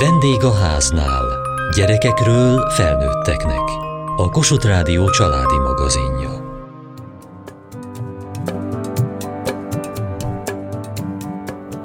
Vendég 0.00 0.44
a 0.44 0.52
háznál. 0.52 1.24
Gyerekekről 1.76 2.70
felnőtteknek. 2.70 3.62
A 4.16 4.28
Kossuth 4.30 4.66
Rádió 4.66 5.10
családi 5.10 5.58
magazinja. 5.58 6.30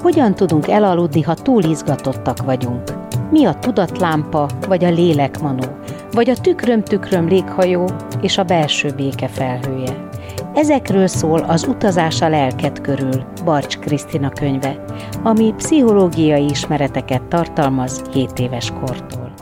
Hogyan 0.02 0.34
tudunk 0.34 0.68
elaludni, 0.68 1.22
ha 1.22 1.34
túl 1.34 1.62
izgatottak 1.62 2.42
vagyunk? 2.42 2.82
Mi 3.30 3.44
a 3.44 3.54
tudatlámpa, 3.54 4.48
vagy 4.68 4.84
a 4.84 4.90
lélekmanó, 4.90 5.64
vagy 6.12 6.30
a 6.30 6.36
tükröm-tükröm 6.36 7.28
léghajó 7.28 7.90
és 8.20 8.38
a 8.38 8.44
belső 8.44 8.92
béke 8.96 9.28
felhője? 9.28 10.08
Ezekről 10.54 11.06
szól 11.06 11.40
az 11.40 11.66
Utazás 11.66 12.20
a 12.20 12.28
lelket 12.28 12.80
körül, 12.80 13.24
Barcs 13.44 13.78
Krisztina 13.78 14.30
könyve, 14.30 14.84
ami 15.22 15.52
pszichológiai 15.56 16.44
ismereteket 16.44 17.22
tartalmaz 17.22 18.02
7 18.12 18.38
éves 18.38 18.70
kortól. 18.70 19.32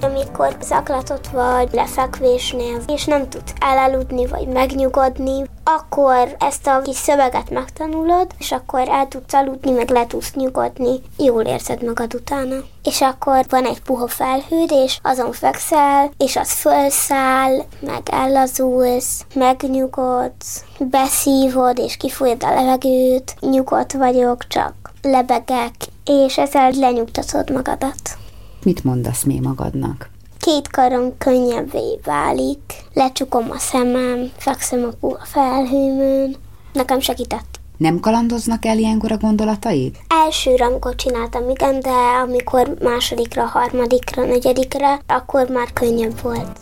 Amikor 0.00 0.56
zaklatott 0.60 1.26
vagy 1.26 1.68
lefekvésnél, 1.72 2.78
és 2.86 3.04
nem 3.04 3.28
tudsz 3.28 3.54
elaludni 3.60 4.26
vagy 4.26 4.48
megnyugodni, 4.48 5.44
akkor 5.64 6.36
ezt 6.38 6.66
a 6.66 6.80
kis 6.82 6.96
szöveget 6.96 7.50
megtanulod, 7.50 8.26
és 8.38 8.52
akkor 8.52 8.88
el 8.88 9.08
tudsz 9.08 9.32
aludni, 9.32 9.70
meg 9.70 9.90
le 9.90 10.06
tudsz 10.06 10.34
nyugodni, 10.34 11.00
jól 11.18 11.42
érzed 11.42 11.82
magad 11.84 12.14
utána. 12.14 12.56
És 12.84 13.00
akkor 13.00 13.46
van 13.48 13.64
egy 13.64 13.82
puha 13.82 14.06
felhőd, 14.06 14.70
és 14.70 14.98
azon 15.02 15.32
fekszel, 15.32 16.10
és 16.16 16.36
az 16.36 16.52
felszáll, 16.52 17.64
meg 17.80 18.02
ellazulsz, 18.10 19.24
megnyugodsz, 19.34 20.64
beszívod, 20.78 21.78
és 21.78 21.96
kifújod 21.96 22.44
a 22.44 22.54
levegőt, 22.54 23.36
nyugodt 23.40 23.92
vagyok, 23.92 24.46
csak 24.46 24.74
lebegek, 25.02 25.74
és 26.04 26.38
ezzel 26.38 26.70
lenyugtatod 26.70 27.50
magadat. 27.50 28.18
Mit 28.62 28.84
mondasz 28.84 29.22
mi 29.22 29.40
magadnak? 29.40 30.11
Két 30.46 30.68
karom 30.70 31.18
könnyebbé 31.18 31.98
válik, 32.04 32.60
lecsukom 32.94 33.50
a 33.50 33.58
szemem, 33.58 34.30
fekszem 34.36 34.88
a 35.00 35.24
felhőmön. 35.24 36.36
Nekem 36.72 37.00
segített. 37.00 37.60
Nem 37.76 38.00
kalandoznak 38.00 38.64
el 38.64 38.78
ilyenkor 38.78 39.12
a 39.12 39.16
gondolataid? 39.16 39.96
Elsőre, 40.08 40.64
amikor 40.64 40.94
csináltam, 40.94 41.50
igen, 41.50 41.80
de 41.80 41.90
amikor 42.24 42.76
másodikra, 42.80 43.44
harmadikra, 43.44 44.24
negyedikre, 44.24 45.00
akkor 45.06 45.48
már 45.48 45.72
könnyebb 45.72 46.20
volt. 46.20 46.58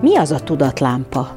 Mi 0.00 0.16
az 0.16 0.30
a 0.30 0.40
tudatlámpa? 0.40 1.36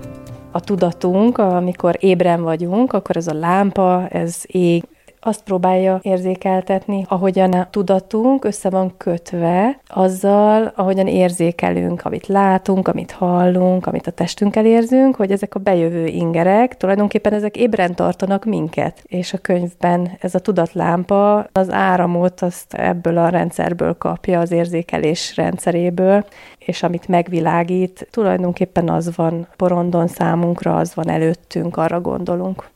A 0.52 0.60
tudatunk, 0.60 1.38
amikor 1.38 1.96
ébren 2.00 2.42
vagyunk, 2.42 2.94
akkor 2.94 3.18
ez 3.18 3.28
a 3.28 3.34
lámpa, 3.34 4.08
ez 4.08 4.42
ég, 4.48 4.84
azt 5.22 5.44
próbálja 5.44 6.00
érzékeltetni, 6.02 7.06
ahogyan 7.08 7.54
a 7.54 7.70
tudatunk 7.70 8.46
össze 8.46 8.70
van 8.70 8.94
kötve 8.98 9.80
azzal, 9.88 10.72
ahogyan 10.76 11.08
érzékelünk, 11.08 12.06
amit 12.06 12.28
látunk, 12.28 12.88
amit 12.88 13.12
hallunk, 13.12 13.86
amit 13.86 14.08
a 14.08 14.12
testünkkel 14.12 14.66
érzünk, 14.66 15.16
hogy 15.16 15.32
ezek 15.32 15.56
a 15.56 15.60
bejövő 15.60 16.06
ingerek, 16.06 16.78
tulajdonképpen 16.78 17.34
ezek 17.34 17.58
ébren 17.58 17.96
tartanak 17.96 18.46
minket. 18.46 19.04
És 19.06 19.34
a 19.34 19.38
könyvben 19.38 20.12
ez 20.20 20.36
a 20.36 20.40
tudatlámpa 20.40 21.48
az 21.52 21.72
áramot 21.72 22.42
azt 22.42 22.74
ebből 22.74 23.18
a 23.18 23.30
rendszerből 23.30 23.98
kapja, 23.98 24.40
az 24.40 24.52
érzékelés 24.52 25.36
rendszeréből, 25.36 26.26
és 26.58 26.84
amit 26.84 27.08
megvilágít, 27.08 28.08
tulajdonképpen 28.12 28.90
az 28.90 29.16
van 29.16 29.48
porondon 29.56 30.08
számunkra, 30.08 30.78
az 30.78 30.96
van 30.96 31.10
előttünk, 31.10 31.78
arra 31.78 32.02
gondolunk. 32.02 32.70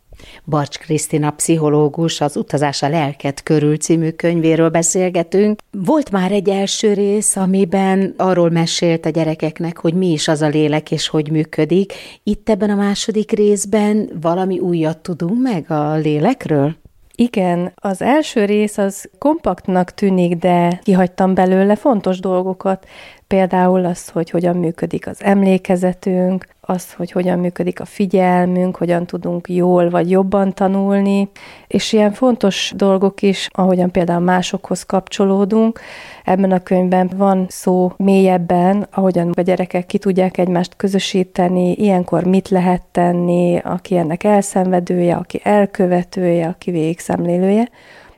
Barcs 0.45 0.77
Krisztina 0.77 1.31
pszichológus, 1.31 2.21
az 2.21 2.37
Utazás 2.37 2.83
a 2.83 2.89
lelket 2.89 3.43
körül 3.43 3.77
című 3.77 4.09
könyvéről 4.09 4.69
beszélgetünk. 4.69 5.59
Volt 5.71 6.11
már 6.11 6.31
egy 6.31 6.49
első 6.49 6.93
rész, 6.93 7.35
amiben 7.35 8.13
arról 8.17 8.49
mesélt 8.49 9.05
a 9.05 9.09
gyerekeknek, 9.09 9.77
hogy 9.77 9.93
mi 9.93 10.11
is 10.11 10.27
az 10.27 10.41
a 10.41 10.47
lélek 10.47 10.91
és 10.91 11.07
hogy 11.07 11.31
működik. 11.31 11.93
Itt 12.23 12.49
ebben 12.49 12.69
a 12.69 12.75
második 12.75 13.31
részben 13.31 14.09
valami 14.21 14.59
újat 14.59 14.97
tudunk 14.97 15.41
meg 15.41 15.71
a 15.71 15.95
lélekről? 15.95 16.75
Igen, 17.15 17.71
az 17.75 18.01
első 18.01 18.45
rész 18.45 18.77
az 18.77 19.09
kompaktnak 19.17 19.93
tűnik, 19.93 20.35
de 20.35 20.79
kihagytam 20.83 21.33
belőle 21.33 21.75
fontos 21.75 22.19
dolgokat, 22.19 22.85
például 23.33 23.85
az, 23.85 24.09
hogy 24.09 24.29
hogyan 24.29 24.55
működik 24.55 25.07
az 25.07 25.23
emlékezetünk, 25.23 26.47
az, 26.61 26.93
hogy 26.93 27.11
hogyan 27.11 27.39
működik 27.39 27.79
a 27.79 27.85
figyelmünk, 27.85 28.75
hogyan 28.75 29.05
tudunk 29.05 29.49
jól 29.49 29.89
vagy 29.89 30.09
jobban 30.09 30.53
tanulni, 30.53 31.29
és 31.67 31.93
ilyen 31.93 32.11
fontos 32.11 32.73
dolgok 32.75 33.21
is, 33.21 33.49
ahogyan 33.51 33.91
például 33.91 34.19
másokhoz 34.19 34.83
kapcsolódunk. 34.83 35.79
Ebben 36.23 36.51
a 36.51 36.63
könyvben 36.63 37.09
van 37.15 37.45
szó 37.49 37.91
mélyebben, 37.97 38.87
ahogyan 38.91 39.31
a 39.35 39.41
gyerekek 39.41 39.85
ki 39.85 39.97
tudják 39.97 40.37
egymást 40.37 40.75
közösíteni, 40.75 41.71
ilyenkor 41.71 42.23
mit 42.23 42.49
lehet 42.49 42.83
tenni, 42.91 43.59
aki 43.63 43.97
ennek 43.97 44.23
elszenvedője, 44.23 45.15
aki 45.15 45.39
elkövetője, 45.43 46.47
aki 46.47 46.71
végigszemlélője. 46.71 47.69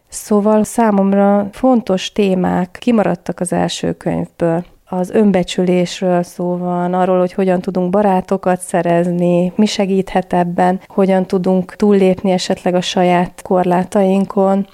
Szóval 0.07 0.63
számomra 0.63 1.49
fontos 1.51 2.11
témák 2.11 2.77
kimaradtak 2.79 3.39
az 3.39 3.53
első 3.53 3.93
könyvből 3.93 4.65
az 4.97 5.09
önbecsülésről 5.09 6.23
szó 6.23 6.57
van, 6.57 6.93
arról, 6.93 7.19
hogy 7.19 7.33
hogyan 7.33 7.61
tudunk 7.61 7.89
barátokat 7.89 8.59
szerezni, 8.59 9.53
mi 9.55 9.65
segíthet 9.65 10.33
ebben, 10.33 10.79
hogyan 10.87 11.25
tudunk 11.25 11.75
túllépni 11.75 12.31
esetleg 12.31 12.75
a 12.75 12.81
saját 12.81 13.41
korlátainkon. 13.41 14.67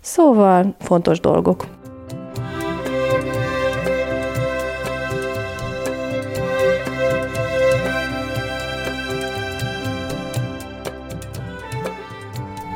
Szóval 0.00 0.74
fontos 0.78 1.20
dolgok. 1.20 1.66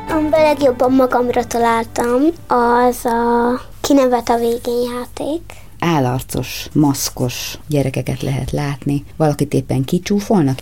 Amiben 0.09 0.41
legjobban 0.41 0.91
magamra 0.91 1.43
találtam, 1.43 2.21
az 2.47 3.05
a 3.05 3.59
kinevet 3.81 4.29
a 4.29 4.35
végén 4.37 4.81
játék 4.97 5.62
állarcos, 5.83 6.67
maszkos 6.73 7.57
gyerekeket 7.67 8.21
lehet 8.21 8.51
látni. 8.51 9.05
Valakit 9.17 9.53
éppen 9.53 9.83
kicsúfolnak? 9.85 10.59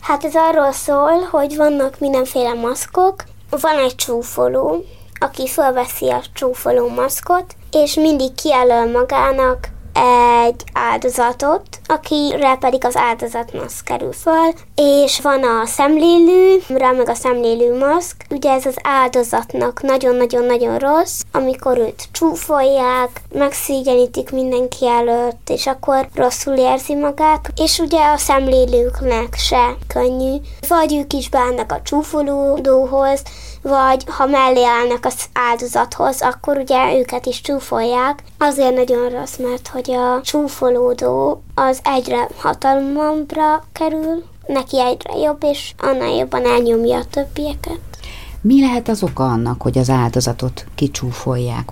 Hát 0.00 0.24
ez 0.24 0.34
arról 0.34 0.72
szól, 0.72 1.28
hogy 1.30 1.56
vannak 1.56 1.98
mindenféle 1.98 2.54
maszkok. 2.54 3.24
Van 3.50 3.78
egy 3.78 3.94
csúfoló, 3.94 4.84
aki 5.18 5.48
felveszi 5.48 6.08
a 6.08 6.22
csúfoló 6.32 6.88
maszkot, 6.88 7.56
és 7.70 7.94
mindig 7.94 8.34
kijelöl 8.34 8.90
magának 8.90 9.68
egy 9.96 10.64
áldozatot, 10.72 11.62
akire 11.86 12.56
pedig 12.56 12.84
az 12.84 12.96
áldozatmaszk 12.96 13.84
kerül 13.84 14.12
föl, 14.12 14.52
és 14.74 15.20
van 15.20 15.42
a 15.42 15.66
szemlélő, 15.66 16.62
rá 16.68 16.90
meg 16.90 17.08
a 17.08 17.14
szemlélő 17.14 17.78
maszk. 17.78 18.24
Ugye 18.30 18.50
ez 18.50 18.66
az 18.66 18.76
áldozatnak 18.82 19.82
nagyon-nagyon-nagyon 19.82 20.78
rossz, 20.78 21.20
amikor 21.32 21.78
őt 21.78 22.08
csúfolják, 22.12 23.22
megszégyenítik 23.32 24.30
mindenki 24.30 24.88
előtt, 24.88 25.50
és 25.50 25.66
akkor 25.66 26.08
rosszul 26.14 26.54
érzi 26.54 26.94
magát, 26.94 27.52
és 27.56 27.78
ugye 27.78 28.04
a 28.04 28.16
szemlélőknek 28.16 29.34
se 29.36 29.76
könnyű. 29.86 30.36
Vagy 30.68 30.94
ők 30.94 31.12
is 31.12 31.28
bánnak 31.28 31.72
a 31.72 31.80
csúfolódóhoz, 31.82 33.22
vagy 33.68 34.04
ha 34.06 34.26
mellé 34.26 34.64
állnak 34.64 35.04
az 35.04 35.24
áldozathoz, 35.32 36.22
akkor 36.22 36.56
ugye 36.56 36.98
őket 36.98 37.26
is 37.26 37.40
csúfolják. 37.40 38.22
Azért 38.38 38.74
nagyon 38.74 39.08
rossz, 39.08 39.36
mert 39.36 39.68
hogy 39.68 39.90
a 39.90 40.20
csúfolódó 40.22 41.42
az 41.54 41.78
egyre 41.84 42.28
hatalmabbra 42.36 43.64
kerül, 43.72 44.24
neki 44.46 44.80
egyre 44.80 45.18
jobb, 45.18 45.42
és 45.42 45.74
annál 45.78 46.14
jobban 46.14 46.46
elnyomja 46.46 46.96
a 46.96 47.04
többieket. 47.10 47.78
Mi 48.40 48.60
lehet 48.60 48.88
az 48.88 49.02
oka 49.02 49.24
annak, 49.24 49.62
hogy 49.62 49.78
az 49.78 49.90
áldozatot 49.90 50.64
kicsúfolják? 50.74 51.68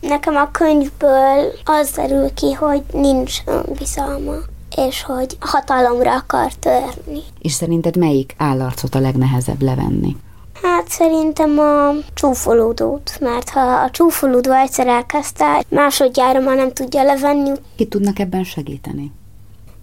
Nekem 0.00 0.36
a 0.36 0.50
könyvből 0.50 1.52
az 1.64 1.90
derül 1.90 2.34
ki, 2.34 2.52
hogy 2.52 2.82
nincs 2.92 3.42
bizalma 3.78 4.34
és 4.76 5.02
hogy 5.02 5.36
hatalomra 5.40 6.14
akar 6.14 6.52
törni. 6.52 7.20
És 7.38 7.52
szerinted 7.52 7.96
melyik 7.96 8.34
állarcot 8.38 8.94
a 8.94 9.00
legnehezebb 9.00 9.62
levenni? 9.62 10.16
Hát 10.62 10.88
szerintem 10.88 11.58
a 11.58 11.94
csúfolódót, 12.14 13.16
mert 13.20 13.48
ha 13.48 13.60
a 13.60 13.90
csúfolódó 13.90 14.52
egyszer 14.52 14.86
elkezdte, 14.86 15.64
másodjára 15.68 16.40
már 16.40 16.56
nem 16.56 16.72
tudja 16.72 17.02
levenni. 17.02 17.50
Ki 17.76 17.86
tudnak 17.86 18.18
ebben 18.18 18.44
segíteni? 18.44 19.12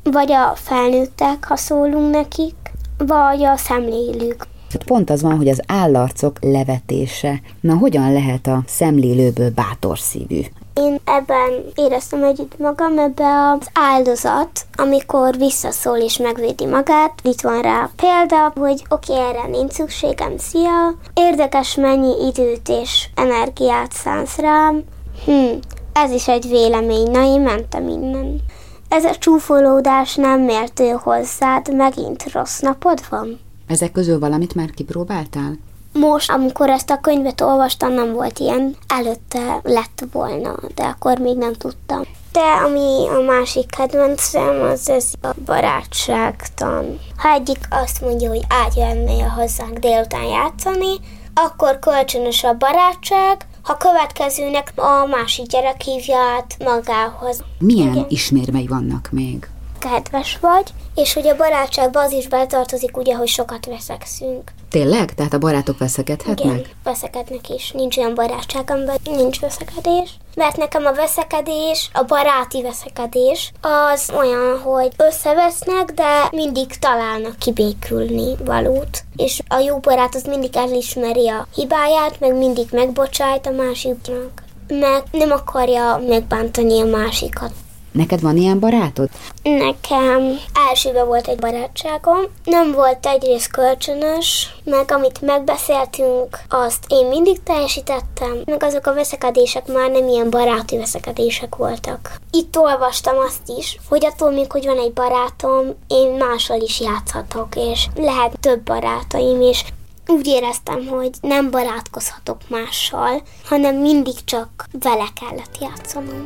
Vagy 0.03 0.31
a 0.31 0.55
felnőttek, 0.55 1.45
ha 1.47 1.55
szólunk 1.55 2.11
nekik, 2.11 2.55
vagy 2.97 3.43
a 3.43 3.57
szemlélők. 3.57 4.47
Pont 4.77 5.09
az 5.09 5.21
van, 5.21 5.37
hogy 5.37 5.47
az 5.47 5.61
állarcok 5.67 6.37
levetése. 6.41 7.41
Na, 7.61 7.77
hogyan 7.77 8.13
lehet 8.13 8.47
a 8.47 8.63
szemlélőből 8.65 9.49
bátor 9.49 9.99
szívű? 9.99 10.41
Én 10.73 10.99
ebben 11.03 11.63
éreztem 11.75 12.23
együtt 12.23 12.57
magam, 12.57 12.97
ebbe 12.97 13.25
az 13.59 13.67
áldozat, 13.73 14.65
amikor 14.75 15.37
visszaszól 15.37 15.97
és 15.97 16.17
megvédi 16.17 16.65
magát. 16.65 17.13
Itt 17.23 17.41
van 17.41 17.61
rá 17.61 17.89
példa, 17.95 18.53
hogy 18.55 18.83
oké, 18.89 19.13
okay, 19.13 19.25
erre 19.25 19.47
nincs 19.47 19.71
szükségem, 19.71 20.37
szia. 20.37 20.95
Érdekes, 21.13 21.75
mennyi 21.75 22.27
időt 22.27 22.69
és 22.69 23.09
energiát 23.15 23.91
szánsz 23.91 24.37
rám. 24.37 24.83
Hm, 25.25 25.57
ez 25.93 26.11
is 26.11 26.27
egy 26.27 26.47
vélemény, 26.49 27.11
na 27.11 27.23
én 27.23 27.41
mentem 27.41 27.87
innen. 27.87 28.41
Ez 28.89 29.05
a 29.05 29.15
csúfolódás 29.15 30.15
nem 30.15 30.41
mértő 30.41 30.89
hozzád, 30.89 31.75
megint 31.75 32.31
rossz 32.31 32.59
napod 32.59 33.01
van? 33.09 33.39
Ezek 33.69 33.91
közül 33.91 34.19
valamit 34.19 34.55
már 34.55 34.69
kipróbáltál? 34.69 35.57
Most, 35.93 36.31
amikor 36.31 36.69
ezt 36.69 36.89
a 36.89 36.99
könyvet 36.99 37.41
olvastam, 37.41 37.93
nem 37.93 38.13
volt 38.13 38.39
ilyen. 38.39 38.75
Előtte 38.87 39.59
lett 39.63 40.03
volna, 40.11 40.55
de 40.75 40.83
akkor 40.83 41.17
még 41.17 41.37
nem 41.37 41.53
tudtam. 41.53 42.01
De 42.31 42.39
ami 42.65 43.07
a 43.07 43.21
másik 43.25 43.69
kedvencem, 43.69 44.61
az 44.61 44.89
ez 44.89 45.11
a 45.21 45.29
barátságtan. 45.45 46.99
Ha 47.17 47.31
egyik 47.31 47.67
azt 47.69 48.01
mondja, 48.01 48.29
hogy 48.29 48.45
átjönne 48.49 49.23
hozzánk 49.23 49.77
délután 49.77 50.25
játszani, 50.25 50.95
akkor 51.33 51.79
kölcsönös 51.79 52.43
a 52.43 52.57
barátság, 52.57 53.45
ha 53.61 53.77
következőnek 53.77 54.73
a 54.75 55.05
másik 55.05 55.45
gyerek 55.45 55.81
hívja 55.81 56.17
át 56.17 56.55
magához. 56.59 57.43
Milyen 57.59 57.91
Igen. 57.91 58.05
ismérvei 58.09 58.67
vannak 58.67 59.09
még? 59.11 59.49
Kedves 59.79 60.37
vagy, 60.41 60.73
és 60.95 61.13
hogy 61.13 61.27
a 61.27 61.35
barátságban 61.35 62.03
az 62.03 62.11
is 62.11 62.27
betartozik, 62.27 62.97
ugye, 62.97 63.15
hogy 63.15 63.27
sokat 63.27 63.65
veszekszünk. 63.65 64.51
Tényleg? 64.69 65.13
Tehát 65.13 65.33
a 65.33 65.37
barátok 65.37 65.77
veszekedhetnek? 65.77 66.45
Igen, 66.45 66.65
veszekednek 66.83 67.49
is. 67.49 67.71
Nincs 67.71 67.97
olyan 67.97 68.13
barátság, 68.13 68.71
amiben 68.71 68.97
nincs 69.03 69.39
veszekedés. 69.39 70.17
Mert 70.35 70.57
nekem 70.57 70.85
a 70.85 70.93
veszekedés, 70.93 71.89
a 71.93 72.03
baráti 72.03 72.61
veszekedés, 72.61 73.51
az 73.61 74.11
olyan, 74.17 74.59
hogy 74.59 74.91
összevesznek, 74.97 75.91
de 75.91 76.27
mindig 76.31 76.67
találnak 76.79 77.37
kibékülni 77.37 78.35
valót. 78.45 79.03
És 79.15 79.41
a 79.47 79.59
jó 79.59 79.77
barát 79.77 80.15
az 80.15 80.23
mindig 80.23 80.55
elismeri 80.55 81.29
a 81.29 81.47
hibáját, 81.55 82.19
meg 82.19 82.37
mindig 82.37 82.67
megbocsájt 82.71 83.47
a 83.47 83.51
másiknak. 83.51 84.43
Meg 84.67 85.03
nem 85.11 85.31
akarja 85.31 86.01
megbántani 86.07 86.81
a 86.81 86.85
másikat. 86.85 87.51
Neked 87.91 88.21
van 88.21 88.37
ilyen 88.37 88.59
barátod? 88.59 89.09
Nekem 89.43 90.39
elsőben 90.69 91.07
volt 91.07 91.27
egy 91.27 91.39
barátságom. 91.39 92.21
Nem 92.43 92.71
volt 92.71 93.05
egyrészt 93.05 93.51
kölcsönös, 93.51 94.55
meg 94.63 94.91
amit 94.91 95.21
megbeszéltünk, 95.21 96.39
azt 96.49 96.85
én 96.87 97.07
mindig 97.07 97.43
teljesítettem, 97.43 98.41
meg 98.45 98.63
azok 98.63 98.85
a 98.85 98.93
veszekedések 98.93 99.67
már 99.67 99.89
nem 99.91 100.07
ilyen 100.07 100.29
baráti 100.29 100.77
veszekedések 100.77 101.55
voltak. 101.55 102.15
Itt 102.31 102.57
olvastam 102.57 103.17
azt 103.17 103.57
is, 103.57 103.77
hogy 103.89 104.05
attól 104.05 104.31
még, 104.31 104.51
hogy 104.51 104.65
van 104.65 104.79
egy 104.79 104.93
barátom, 104.93 105.65
én 105.87 106.09
mással 106.09 106.61
is 106.61 106.79
játszhatok, 106.79 107.55
és 107.55 107.87
lehet 107.95 108.39
több 108.39 108.61
barátaim, 108.61 109.41
és 109.41 109.63
úgy 110.07 110.27
éreztem, 110.27 110.87
hogy 110.87 111.09
nem 111.21 111.51
barátkozhatok 111.51 112.37
mással, 112.47 113.21
hanem 113.45 113.75
mindig 113.75 114.23
csak 114.25 114.65
vele 114.79 115.07
kellett 115.19 115.57
játszanom. 115.59 116.25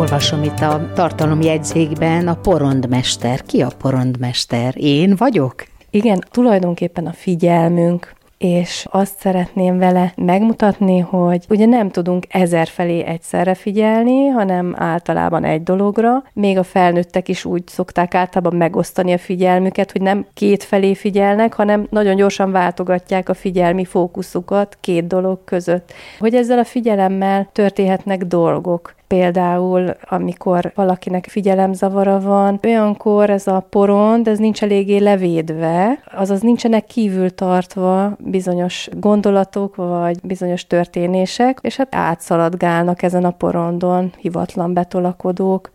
Olvasom 0.00 0.42
itt 0.42 0.60
a 0.60 0.92
tartalomjegyzékben 0.94 2.28
a 2.28 2.34
porondmester. 2.34 3.42
Ki 3.42 3.62
a 3.62 3.68
porondmester? 3.78 4.74
Én 4.76 5.14
vagyok? 5.16 5.54
Igen, 5.90 6.24
tulajdonképpen 6.30 7.06
a 7.06 7.12
figyelmünk, 7.12 8.12
és 8.38 8.86
azt 8.90 9.18
szeretném 9.18 9.78
vele 9.78 10.12
megmutatni, 10.16 10.98
hogy 10.98 11.44
ugye 11.48 11.66
nem 11.66 11.90
tudunk 11.90 12.26
ezer 12.28 12.68
felé 12.68 13.04
egyszerre 13.04 13.54
figyelni, 13.54 14.26
hanem 14.26 14.74
általában 14.78 15.44
egy 15.44 15.62
dologra. 15.62 16.22
Még 16.32 16.58
a 16.58 16.62
felnőttek 16.62 17.28
is 17.28 17.44
úgy 17.44 17.66
szokták 17.66 18.14
általában 18.14 18.58
megosztani 18.58 19.12
a 19.12 19.18
figyelmüket, 19.18 19.92
hogy 19.92 20.02
nem 20.02 20.26
két 20.34 20.62
felé 20.64 20.94
figyelnek, 20.94 21.54
hanem 21.54 21.86
nagyon 21.90 22.16
gyorsan 22.16 22.50
váltogatják 22.50 23.28
a 23.28 23.34
figyelmi 23.34 23.84
fókuszukat 23.84 24.76
két 24.80 25.06
dolog 25.06 25.44
között. 25.44 25.92
Hogy 26.18 26.34
ezzel 26.34 26.58
a 26.58 26.64
figyelemmel 26.64 27.48
történhetnek 27.52 28.24
dolgok. 28.24 28.98
Például, 29.14 29.96
amikor 30.08 30.72
valakinek 30.74 31.26
figyelemzavara 31.28 32.20
van, 32.20 32.60
olyankor 32.64 33.30
ez 33.30 33.46
a 33.46 33.66
porond, 33.70 34.28
ez 34.28 34.38
nincs 34.38 34.62
eléggé 34.62 34.96
levédve, 34.96 36.02
azaz 36.12 36.40
nincsenek 36.40 36.84
kívül 36.84 37.34
tartva 37.34 38.16
bizonyos 38.18 38.88
gondolatok, 38.92 39.76
vagy 39.76 40.18
bizonyos 40.22 40.66
történések, 40.66 41.58
és 41.62 41.76
hát 41.76 41.94
átszaladgálnak 41.94 43.02
ezen 43.02 43.24
a 43.24 43.30
porondon 43.30 44.12
hivatlan 44.18 44.74
betolakodók. 44.74 45.70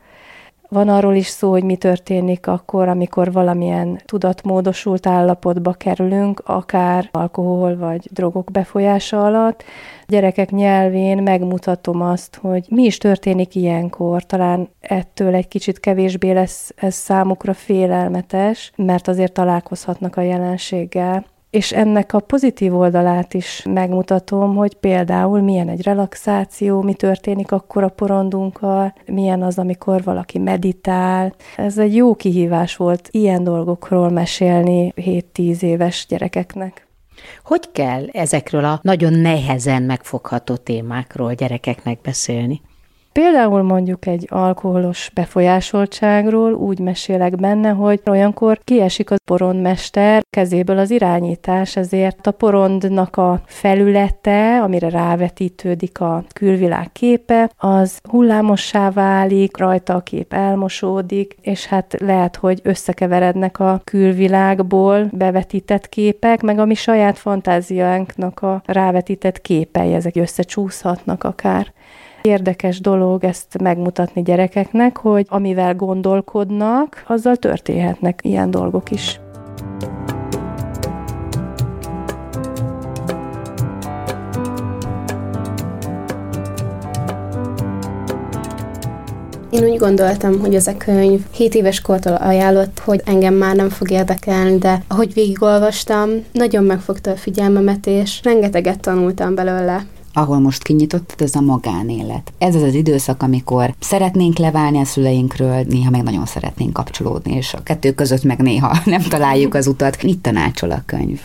Van 0.75 0.89
arról 0.89 1.15
is 1.15 1.27
szó, 1.27 1.49
hogy 1.49 1.63
mi 1.63 1.75
történik 1.75 2.47
akkor, 2.47 2.87
amikor 2.87 3.31
valamilyen 3.31 4.01
tudatmódosult 4.05 5.07
állapotba 5.07 5.73
kerülünk, 5.73 6.41
akár 6.45 7.09
alkohol 7.11 7.77
vagy 7.77 8.07
drogok 8.11 8.51
befolyása 8.51 9.25
alatt. 9.25 9.63
A 10.01 10.05
gyerekek 10.07 10.51
nyelvén 10.51 11.23
megmutatom 11.23 12.01
azt, 12.01 12.35
hogy 12.35 12.65
mi 12.69 12.83
is 12.83 12.97
történik 12.97 13.55
ilyenkor. 13.55 14.23
Talán 14.25 14.69
ettől 14.79 15.33
egy 15.33 15.47
kicsit 15.47 15.79
kevésbé 15.79 16.31
lesz 16.31 16.73
ez 16.75 16.93
számukra 16.93 17.53
félelmetes, 17.53 18.71
mert 18.75 19.07
azért 19.07 19.33
találkozhatnak 19.33 20.17
a 20.17 20.21
jelenséggel 20.21 21.25
és 21.55 21.71
ennek 21.71 22.13
a 22.13 22.19
pozitív 22.19 22.75
oldalát 22.75 23.33
is 23.33 23.65
megmutatom, 23.69 24.55
hogy 24.55 24.73
például 24.73 25.41
milyen 25.41 25.69
egy 25.69 25.81
relaxáció, 25.81 26.81
mi 26.81 26.93
történik 26.93 27.51
akkor 27.51 27.83
a 27.83 27.89
porondunkkal, 27.89 28.93
milyen 29.05 29.43
az, 29.43 29.57
amikor 29.57 30.03
valaki 30.03 30.39
meditál. 30.39 31.35
Ez 31.57 31.77
egy 31.77 31.95
jó 31.95 32.15
kihívás 32.15 32.75
volt 32.75 33.07
ilyen 33.11 33.43
dolgokról 33.43 34.09
mesélni 34.09 34.93
7-10 34.95 35.61
éves 35.61 36.05
gyerekeknek. 36.09 36.87
Hogy 37.43 37.71
kell 37.71 38.07
ezekről 38.11 38.65
a 38.65 38.79
nagyon 38.81 39.13
nehezen 39.13 39.83
megfogható 39.83 40.55
témákról 40.55 41.33
gyerekeknek 41.33 42.01
beszélni? 42.01 42.61
Például 43.19 43.61
mondjuk 43.61 44.05
egy 44.05 44.27
alkoholos 44.29 45.09
befolyásoltságról 45.13 46.53
úgy 46.53 46.79
mesélek 46.79 47.35
benne, 47.35 47.69
hogy 47.69 48.01
olyankor 48.05 48.59
kiesik 48.63 49.11
a 49.11 49.15
porondmester 49.25 50.23
kezéből 50.29 50.77
az 50.77 50.91
irányítás, 50.91 51.75
ezért 51.75 52.27
a 52.27 52.31
porondnak 52.31 53.17
a 53.17 53.41
felülete, 53.45 54.61
amire 54.61 54.89
rávetítődik 54.89 55.99
a 55.99 56.23
külvilág 56.33 56.91
képe, 56.91 57.51
az 57.57 57.99
hullámossá 58.09 58.91
válik, 58.91 59.57
rajta 59.57 59.95
a 59.95 60.01
kép 60.01 60.33
elmosódik, 60.33 61.35
és 61.41 61.65
hát 61.65 61.95
lehet, 61.99 62.35
hogy 62.35 62.59
összekeverednek 62.63 63.59
a 63.59 63.81
külvilágból 63.83 65.07
bevetített 65.11 65.89
képek, 65.89 66.41
meg 66.41 66.59
a 66.59 66.65
mi 66.65 66.75
saját 66.75 67.17
fantáziánknak 67.17 68.41
a 68.41 68.61
rávetített 68.65 69.41
képei, 69.41 69.93
ezek 69.93 70.15
összecsúszhatnak 70.15 71.23
akár. 71.23 71.73
Érdekes 72.25 72.79
dolog 72.79 73.23
ezt 73.23 73.61
megmutatni 73.61 74.21
gyerekeknek, 74.21 74.97
hogy 74.97 75.25
amivel 75.29 75.75
gondolkodnak, 75.75 77.03
azzal 77.07 77.35
történhetnek 77.35 78.19
ilyen 78.23 78.51
dolgok 78.51 78.91
is. 78.91 79.19
Én 89.49 89.63
úgy 89.63 89.77
gondoltam, 89.77 90.39
hogy 90.39 90.55
ez 90.55 90.67
a 90.67 90.77
könyv 90.77 91.21
7 91.31 91.55
éves 91.55 91.81
kortól 91.81 92.13
ajánlott, 92.13 92.79
hogy 92.79 93.01
engem 93.05 93.33
már 93.33 93.55
nem 93.55 93.69
fog 93.69 93.91
érdekelni, 93.91 94.57
de 94.57 94.83
ahogy 94.87 95.13
végigolvastam, 95.13 96.09
nagyon 96.31 96.63
megfogta 96.63 97.11
a 97.11 97.15
figyelmemet, 97.15 97.87
és 97.87 98.19
rengeteget 98.23 98.79
tanultam 98.79 99.35
belőle 99.35 99.85
ahol 100.17 100.39
most 100.39 100.63
kinyitottad, 100.63 101.21
ez 101.21 101.35
a 101.35 101.41
magánélet. 101.41 102.33
Ez 102.37 102.55
az 102.55 102.61
az 102.61 102.73
időszak, 102.73 103.23
amikor 103.23 103.73
szeretnénk 103.79 104.37
leválni 104.37 104.79
a 104.79 104.85
szüleinkről, 104.85 105.63
néha 105.69 105.89
meg 105.89 106.03
nagyon 106.03 106.25
szeretnénk 106.25 106.73
kapcsolódni, 106.73 107.35
és 107.35 107.53
a 107.53 107.63
kettő 107.63 107.93
között 107.93 108.23
meg 108.23 108.41
néha 108.41 108.77
nem 108.85 109.01
találjuk 109.01 109.53
az 109.53 109.67
utat. 109.67 110.03
Mit 110.03 110.19
tanácsol 110.19 110.71
a 110.71 110.83
könyv? 110.85 111.21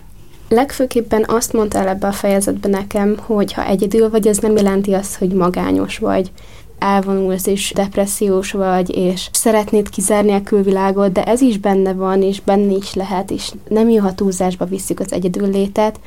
Legfőképpen 0.49 1.25
azt 1.28 1.52
mondta 1.52 1.78
el 1.78 1.88
ebbe 1.88 2.06
a 2.06 2.12
fejezetben 2.12 2.70
nekem, 2.70 3.18
hogy 3.18 3.52
ha 3.52 3.66
egyedül 3.66 4.11
vagy, 4.11 4.26
ez 4.26 4.38
nem 4.38 4.56
jelenti 4.56 4.92
azt, 4.92 5.16
hogy 5.16 5.32
magányos 5.32 5.99
vagy. 5.99 6.30
elvonulsz 6.78 7.47
és 7.47 7.73
depressziós 7.75 8.52
vagy, 8.52 8.97
és 8.97 9.28
szeretnéd 9.32 9.88
kizárni 9.88 10.32
a 10.32 10.42
külvilágot, 10.42 11.12
de 11.12 11.25
ez 11.25 11.40
is 11.40 11.59
benne 11.59 11.92
van, 11.92 12.23
és 12.23 12.40
benne 12.40 12.73
is 12.73 12.94
lehet, 12.94 13.30
és 13.30 13.52
nem 13.68 13.88
jó, 13.88 14.00
ha 14.00 14.14
túlzásba 14.14 14.64
visszük 14.64 15.00
az 15.00 15.12
egyedül 15.12 15.50
létet, 15.50 16.00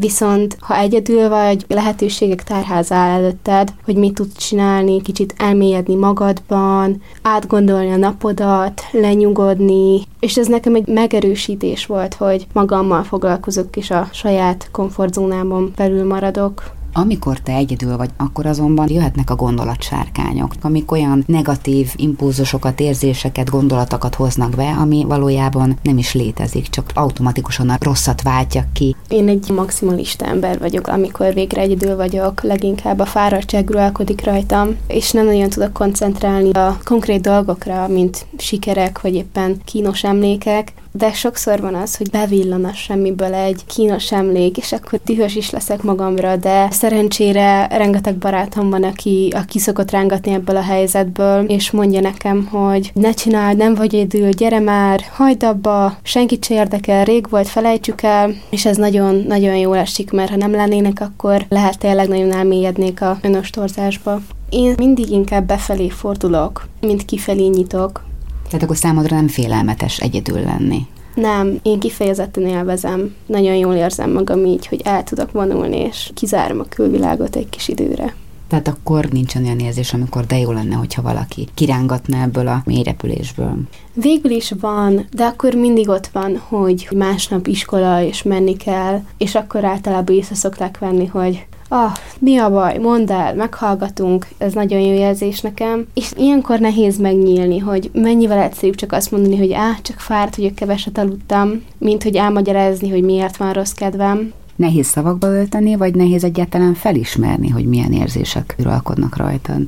Viszont, 0.00 0.56
ha 0.60 0.76
egyedül 0.76 1.28
vagy, 1.28 1.64
lehetőségek 1.68 2.44
tárháza 2.44 2.94
áll 2.94 3.10
előtted, 3.10 3.72
hogy 3.84 3.96
mit 3.96 4.14
tudsz 4.14 4.36
csinálni, 4.36 5.02
kicsit 5.02 5.34
elmélyedni 5.38 5.94
magadban, 5.94 7.02
átgondolni 7.22 7.90
a 7.90 7.96
napodat, 7.96 8.82
lenyugodni, 8.92 10.02
és 10.20 10.36
ez 10.36 10.46
nekem 10.46 10.74
egy 10.74 10.86
megerősítés 10.86 11.86
volt, 11.86 12.14
hogy 12.14 12.46
magammal 12.52 13.02
foglalkozok, 13.02 13.76
és 13.76 13.90
a 13.90 14.08
saját 14.12 14.68
komfortzónámon 14.72 15.72
belül 15.76 16.06
maradok. 16.06 16.76
Amikor 17.00 17.38
te 17.38 17.52
egyedül 17.52 17.96
vagy, 17.96 18.10
akkor 18.16 18.46
azonban 18.46 18.90
jöhetnek 18.90 19.30
a 19.30 19.36
gondolatsárkányok, 19.36 20.52
amik 20.60 20.90
olyan 20.90 21.24
negatív 21.26 21.92
impulzusokat, 21.96 22.80
érzéseket, 22.80 23.50
gondolatokat 23.50 24.14
hoznak 24.14 24.50
be, 24.50 24.76
ami 24.80 25.04
valójában 25.08 25.78
nem 25.82 25.98
is 25.98 26.14
létezik, 26.14 26.68
csak 26.68 26.90
automatikusan 26.94 27.68
a 27.68 27.76
rosszat 27.80 28.22
váltja 28.22 28.64
ki. 28.72 28.96
Én 29.08 29.28
egy 29.28 29.50
maximalista 29.50 30.24
ember 30.24 30.58
vagyok, 30.58 30.86
amikor 30.86 31.34
végre 31.34 31.60
egyedül 31.60 31.96
vagyok, 31.96 32.42
leginkább 32.42 32.98
a 32.98 33.06
fáradtság 33.06 33.68
uralkodik 33.70 34.24
rajtam, 34.24 34.76
és 34.86 35.10
nem 35.10 35.24
nagyon 35.24 35.48
tudok 35.48 35.72
koncentrálni 35.72 36.50
a 36.50 36.78
konkrét 36.84 37.20
dolgokra, 37.20 37.88
mint 37.88 38.26
sikerek, 38.38 39.00
vagy 39.00 39.14
éppen 39.14 39.60
kínos 39.64 40.04
emlékek, 40.04 40.72
de 40.98 41.12
sokszor 41.12 41.60
van 41.60 41.74
az, 41.74 41.96
hogy 41.96 42.10
bevillan 42.10 42.64
a 42.64 42.72
semmiből 42.72 43.34
egy 43.34 43.64
kínos 43.66 44.12
emlék, 44.12 44.56
és 44.56 44.72
akkor 44.72 45.00
dühös 45.04 45.36
is 45.36 45.50
leszek 45.50 45.82
magamra, 45.82 46.36
de 46.36 46.68
szerencsére 46.70 47.66
rengeteg 47.66 48.16
barátom 48.16 48.70
van, 48.70 48.82
aki, 48.82 49.32
aki 49.36 49.58
szokott 49.58 49.90
rángatni 49.90 50.32
ebből 50.32 50.56
a 50.56 50.62
helyzetből, 50.62 51.44
és 51.44 51.70
mondja 51.70 52.00
nekem, 52.00 52.46
hogy 52.46 52.90
ne 52.94 53.12
csináld, 53.12 53.56
nem 53.56 53.74
vagy 53.74 53.94
egyedül, 53.94 54.30
gyere 54.30 54.60
már, 54.60 55.00
hagyd 55.12 55.42
abba, 55.42 55.96
senkit 56.02 56.44
se 56.44 56.54
érdekel, 56.54 57.04
rég 57.04 57.26
volt, 57.30 57.48
felejtsük 57.48 58.02
el, 58.02 58.34
és 58.50 58.66
ez 58.66 58.76
nagyon-nagyon 58.76 59.56
jól 59.56 59.76
esik, 59.76 60.10
mert 60.10 60.30
ha 60.30 60.36
nem 60.36 60.50
lennének, 60.50 61.00
akkor 61.00 61.44
lehet 61.48 61.78
tényleg 61.78 62.08
nagyon 62.08 62.32
elmélyednék 62.32 63.02
a 63.02 63.18
önostorzásba. 63.22 64.20
Én 64.50 64.74
mindig 64.76 65.10
inkább 65.10 65.46
befelé 65.46 65.88
fordulok, 65.88 66.68
mint 66.80 67.04
kifelé 67.04 67.46
nyitok, 67.46 68.06
tehát 68.48 68.62
akkor 68.62 68.76
számodra 68.76 69.16
nem 69.16 69.28
félelmetes 69.28 69.98
egyedül 69.98 70.40
lenni? 70.40 70.86
Nem, 71.14 71.58
én 71.62 71.78
kifejezetten 71.78 72.46
élvezem. 72.46 73.14
Nagyon 73.26 73.54
jól 73.54 73.74
érzem 73.74 74.12
magam 74.12 74.44
így, 74.44 74.66
hogy 74.66 74.80
el 74.84 75.04
tudok 75.04 75.32
vonulni, 75.32 75.76
és 75.76 76.10
kizárom 76.14 76.60
a 76.60 76.64
külvilágot 76.68 77.36
egy 77.36 77.48
kis 77.48 77.68
időre. 77.68 78.14
Tehát 78.48 78.68
akkor 78.68 79.04
nincsen 79.04 79.44
olyan 79.44 79.58
érzés, 79.58 79.92
amikor 79.92 80.26
de 80.26 80.38
jó 80.38 80.52
lenne, 80.52 80.74
hogyha 80.74 81.02
valaki 81.02 81.48
kirángatna 81.54 82.22
ebből 82.22 82.48
a 82.48 82.62
mélyrepülésből. 82.64 83.56
Végül 83.94 84.30
is 84.30 84.52
van, 84.60 85.06
de 85.12 85.24
akkor 85.24 85.54
mindig 85.54 85.88
ott 85.88 86.06
van, 86.06 86.36
hogy 86.36 86.88
másnap 86.96 87.46
iskola, 87.46 88.02
és 88.02 88.22
menni 88.22 88.56
kell, 88.56 89.00
és 89.18 89.34
akkor 89.34 89.64
általában 89.64 90.16
észre 90.16 90.34
szokták 90.34 90.78
venni, 90.78 91.06
hogy 91.06 91.46
ah, 91.68 91.92
mi 92.18 92.36
a 92.36 92.50
baj, 92.50 92.78
mondd 92.78 93.12
el, 93.12 93.34
meghallgatunk, 93.34 94.26
ez 94.38 94.52
nagyon 94.52 94.80
jó 94.80 94.92
jelzés 94.92 95.40
nekem. 95.40 95.86
És 95.94 96.12
ilyenkor 96.16 96.58
nehéz 96.58 96.98
megnyílni, 96.98 97.58
hogy 97.58 97.90
mennyivel 97.92 98.38
egyszerűbb 98.38 98.74
csak 98.74 98.92
azt 98.92 99.10
mondani, 99.10 99.36
hogy 99.36 99.52
á, 99.52 99.78
csak 99.82 99.98
fáradt 99.98 100.36
vagyok, 100.36 100.54
keveset 100.54 100.98
aludtam, 100.98 101.62
mint 101.78 102.02
hogy 102.02 102.16
elmagyarázni, 102.16 102.90
hogy 102.90 103.02
miért 103.02 103.36
van 103.36 103.52
rossz 103.52 103.72
kedvem. 103.72 104.32
Nehéz 104.56 104.86
szavakba 104.86 105.26
ölteni, 105.26 105.76
vagy 105.76 105.94
nehéz 105.94 106.24
egyáltalán 106.24 106.74
felismerni, 106.74 107.48
hogy 107.48 107.64
milyen 107.64 107.92
érzések 107.92 108.54
uralkodnak 108.58 109.16
rajtad? 109.16 109.62